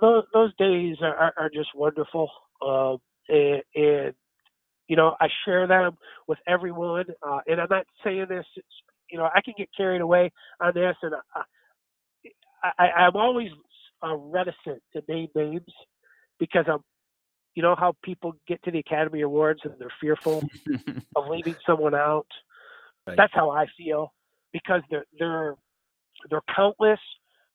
[0.00, 2.30] Those, those days are, are just wonderful,
[2.66, 2.98] um,
[3.28, 4.14] and, and
[4.88, 5.96] you know, I share them
[6.28, 7.06] with everyone.
[7.26, 8.46] Uh, and I'm not saying this,
[9.10, 11.14] you know, I can get carried away on this, and
[12.62, 13.50] I, I, I'm always
[14.02, 15.62] uh, reticent to name names
[16.40, 16.80] because I'm,
[17.54, 20.42] you know, how people get to the Academy Awards and they're fearful
[21.16, 22.26] of leaving someone out.
[23.06, 23.16] Right.
[23.16, 24.12] That's how I feel
[24.52, 25.54] because they're they're
[26.30, 27.00] they're countless.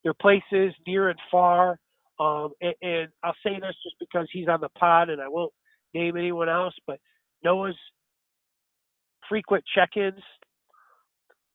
[0.04, 1.80] They're places near and far.
[2.20, 5.54] Um, and, and I'll say this just because he's on the pod, and I won't
[5.94, 7.00] name anyone else, but
[7.44, 7.78] Noah's
[9.28, 10.22] frequent check-ins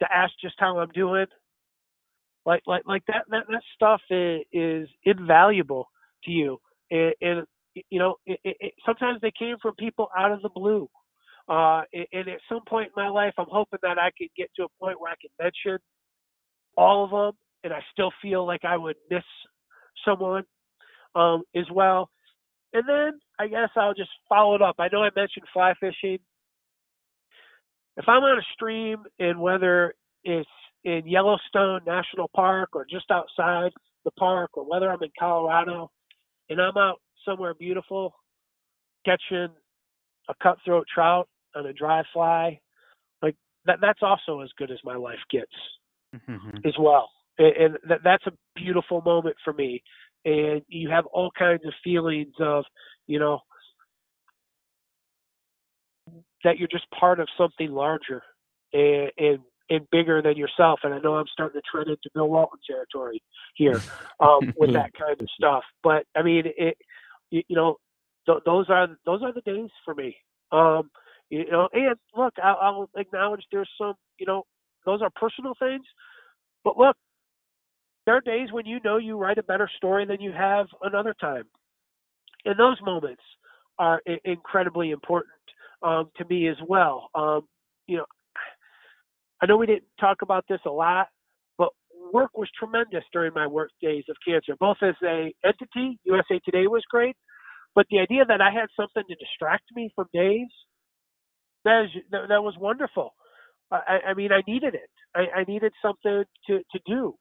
[0.01, 1.27] to ask just how I'm doing.
[2.47, 5.89] Like like like that that, that stuff is, is invaluable
[6.25, 6.59] to you.
[6.91, 7.47] And, and
[7.91, 10.89] you know, it, it, sometimes they came from people out of the blue.
[11.49, 14.65] Uh, and at some point in my life, I'm hoping that I can get to
[14.65, 15.79] a point where I can mention
[16.77, 17.33] all of them,
[17.65, 19.25] and I still feel like I would miss
[20.05, 20.45] someone
[21.15, 22.11] um, as well.
[22.73, 24.77] And then I guess I'll just follow it up.
[24.79, 26.19] I know I mentioned fly fishing.
[27.97, 29.95] If I'm on a stream and whether
[30.25, 30.49] it's
[30.85, 33.71] in Yellowstone National Park or just outside
[34.05, 35.91] the park or whether I'm in Colorado
[36.51, 38.15] and I'm out somewhere beautiful
[39.05, 39.49] catching
[40.29, 42.59] a cutthroat trout on a dry fly,
[43.23, 45.53] like that that's also as good as my life gets
[46.15, 46.59] mm-hmm.
[46.67, 47.11] as well.
[47.39, 49.83] And, and that, that's a beautiful moment for me
[50.25, 52.65] and you have all kinds of feelings of,
[53.07, 53.41] you know,
[56.43, 58.23] that you're just part of something larger
[58.73, 59.39] and, and
[59.71, 60.81] and bigger than yourself.
[60.83, 63.23] And I know I'm starting to tread into Bill Walton territory
[63.55, 63.81] here
[64.21, 65.63] um, with that kind of stuff.
[65.83, 66.77] But I mean, it,
[67.35, 67.77] you, you know,
[68.27, 70.17] th- those are those are the days for me.
[70.53, 70.91] Um,
[71.31, 74.45] you know, and look, I'll, I'll acknowledge there's some, you know,
[74.87, 75.85] those are personal things.
[76.63, 76.97] But look,
[78.07, 81.15] there are days when you know you write a better story than you have another
[81.21, 81.45] time.
[82.45, 83.23] And those moments
[83.79, 85.33] are I- incredibly important
[85.83, 87.11] um, to me as well.
[87.15, 87.49] Um,
[87.89, 88.07] you know,
[89.43, 91.09] I know we didn't talk about this a lot,
[92.15, 96.69] work was tremendous during my work days of cancer, both as a entity, USA Today
[96.69, 97.17] was great,
[97.75, 100.49] but the idea that I had something to distract me from days,
[101.67, 103.11] that, is, that, that was wonderful.
[103.73, 104.91] I, I mean, I needed it.
[105.17, 107.17] I, I needed something to, to do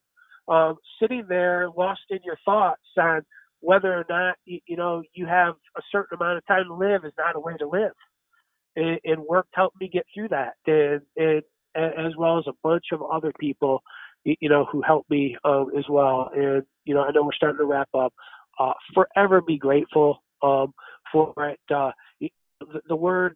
[0.48, 3.22] um, sitting there lost in your thoughts on
[3.62, 7.06] whether or not you, you know you have a certain amount of time to live
[7.06, 7.94] is not a way to live.
[8.76, 11.44] And, and work helped me get through that, and, and
[12.08, 13.84] as well as a bunch of other people,
[14.26, 16.30] you know, who helped me um, as well.
[16.36, 18.14] And you know, I know we're starting to wrap up.
[18.60, 20.74] Uh, forever be grateful um,
[21.12, 21.60] for it.
[21.74, 23.36] Uh, the, the word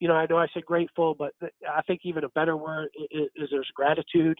[0.00, 3.28] you know, I know I said grateful, but I think even a better word is,
[3.36, 4.38] is there's gratitude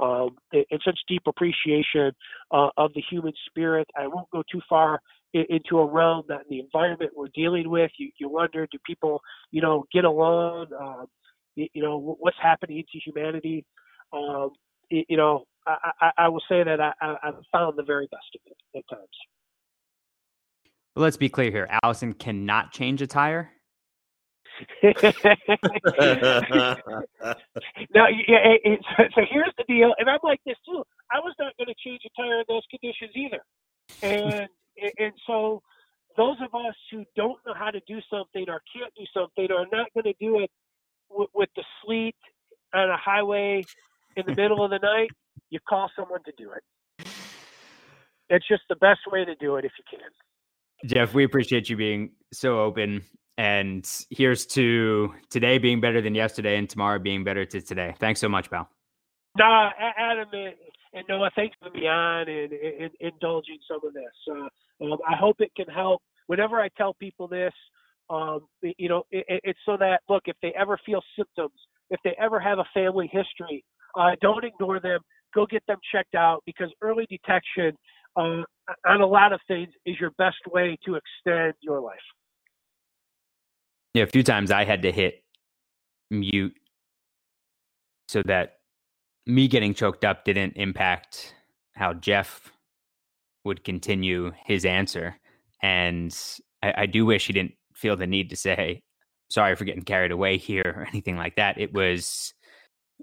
[0.00, 2.12] um, and such deep appreciation
[2.50, 3.86] uh, of the human spirit.
[3.96, 5.00] I won't go too far
[5.34, 7.90] into a realm that the environment we're dealing with.
[7.98, 9.20] You, you wonder, do people,
[9.50, 10.68] you know, get along?
[10.78, 11.06] Um,
[11.56, 13.64] you, you, know, what's happening to humanity?
[14.12, 14.50] Um,
[15.08, 18.26] you, know, I, I, I, will say that I, I, I've found the very best
[18.34, 19.08] of it at times.
[20.94, 21.68] Let's be clear here.
[21.82, 23.50] Allison cannot change a tire.
[24.82, 24.92] now,
[28.28, 28.54] yeah,
[28.96, 30.84] so, so here's the deal, and I'm like this too.
[31.10, 33.42] I was not going to change a tire in those conditions either,
[34.02, 34.48] and
[34.98, 35.62] and so
[36.16, 39.62] those of us who don't know how to do something or can't do something or
[39.62, 40.50] are not going to do it
[41.08, 42.16] w- with the sleet
[42.74, 43.62] on a highway
[44.16, 45.10] in the middle of the night,
[45.50, 47.06] you call someone to do it.
[48.28, 50.08] It's just the best way to do it if you can.
[50.88, 53.02] Jeff, we appreciate you being so open
[53.38, 57.94] and here's to today being better than yesterday and tomorrow being better to today.
[57.98, 58.68] Thanks so much, pal.
[59.38, 60.54] Nah, Adam and,
[60.92, 64.04] and Noah, thanks for me on and, and, and indulging some of this.
[64.30, 66.02] Uh, um, I hope it can help.
[66.26, 67.52] Whenever I tell people this,
[68.10, 71.58] um, you know, it, it's so that look, if they ever feel symptoms,
[71.90, 73.64] if they ever have a family history,
[73.98, 75.00] uh, don't ignore them.
[75.34, 77.72] Go get them checked out because early detection
[78.16, 78.42] uh,
[78.86, 81.96] on a lot of things is your best way to extend your life.
[83.94, 85.22] Yeah, a few times I had to hit
[86.10, 86.54] mute
[88.08, 88.58] so that
[89.26, 91.34] me getting choked up didn't impact
[91.74, 92.52] how Jeff
[93.44, 95.16] would continue his answer.
[95.62, 96.14] And
[96.62, 98.82] I, I do wish he didn't feel the need to say,
[99.30, 101.58] sorry for getting carried away here or anything like that.
[101.58, 102.34] It was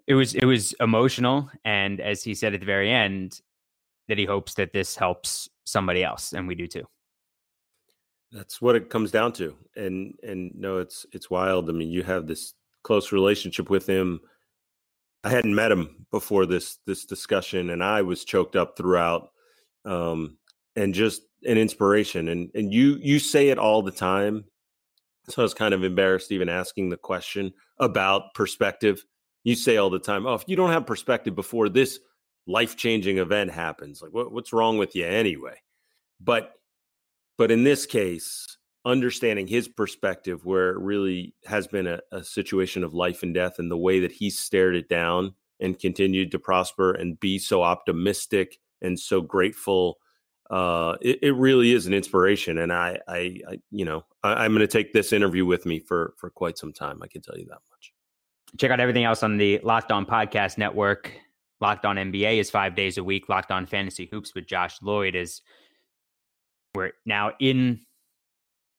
[0.07, 3.41] it was it was emotional and as he said at the very end
[4.07, 6.85] that he hopes that this helps somebody else and we do too.
[8.31, 9.55] That's what it comes down to.
[9.75, 11.69] And and no it's it's wild.
[11.69, 14.19] I mean, you have this close relationship with him.
[15.23, 19.29] I hadn't met him before this this discussion and I was choked up throughout
[19.85, 20.37] um
[20.75, 24.43] and just an inspiration and and you you say it all the time
[25.29, 29.03] so i was kind of embarrassed even asking the question about perspective
[29.43, 31.99] you say all the time oh if you don't have perspective before this
[32.47, 35.55] life-changing event happens like what, what's wrong with you anyway
[36.19, 36.53] but
[37.37, 42.83] but in this case understanding his perspective where it really has been a, a situation
[42.83, 46.39] of life and death and the way that he stared it down and continued to
[46.39, 49.97] prosper and be so optimistic and so grateful
[50.49, 52.57] uh, it, it, really is an inspiration.
[52.57, 55.79] And I, I, I you know, I, am going to take this interview with me
[55.79, 57.01] for for quite some time.
[57.03, 57.93] I can tell you that much.
[58.57, 61.11] Check out everything else on the Locked On Podcast Network.
[61.61, 63.29] Locked On NBA is five days a week.
[63.29, 65.41] Locked On Fantasy Hoops with Josh Lloyd is
[66.73, 67.81] we're now in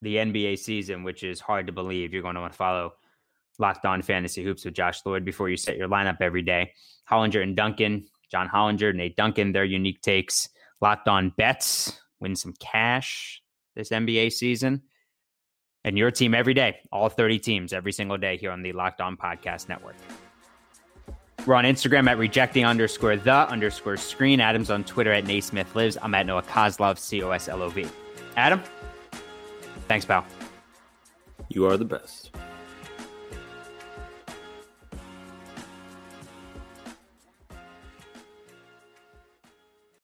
[0.03, 2.13] the NBA season, which is hard to believe.
[2.13, 2.95] You're going to want to follow
[3.59, 6.73] Locked On Fantasy Hoops with Josh Lloyd before you set your lineup every day.
[7.09, 10.49] Hollinger and Duncan, John Hollinger, Nate Duncan, their unique takes
[10.81, 13.43] Locked on bets, win some cash
[13.77, 14.83] this NBA season.
[15.85, 19.01] And your team every day, all 30 teams every single day here on the Locked
[19.01, 19.97] On Podcast Network.
[21.47, 24.41] We're on Instagram at rejecting underscore the underscore screen.
[24.41, 25.97] Adam's on Twitter at Naismith Lives.
[26.03, 27.87] I'm at Noah Coslov, C O S L O V.
[28.37, 28.63] Adam,
[29.89, 30.27] thanks, pal.
[31.49, 32.31] You are the best.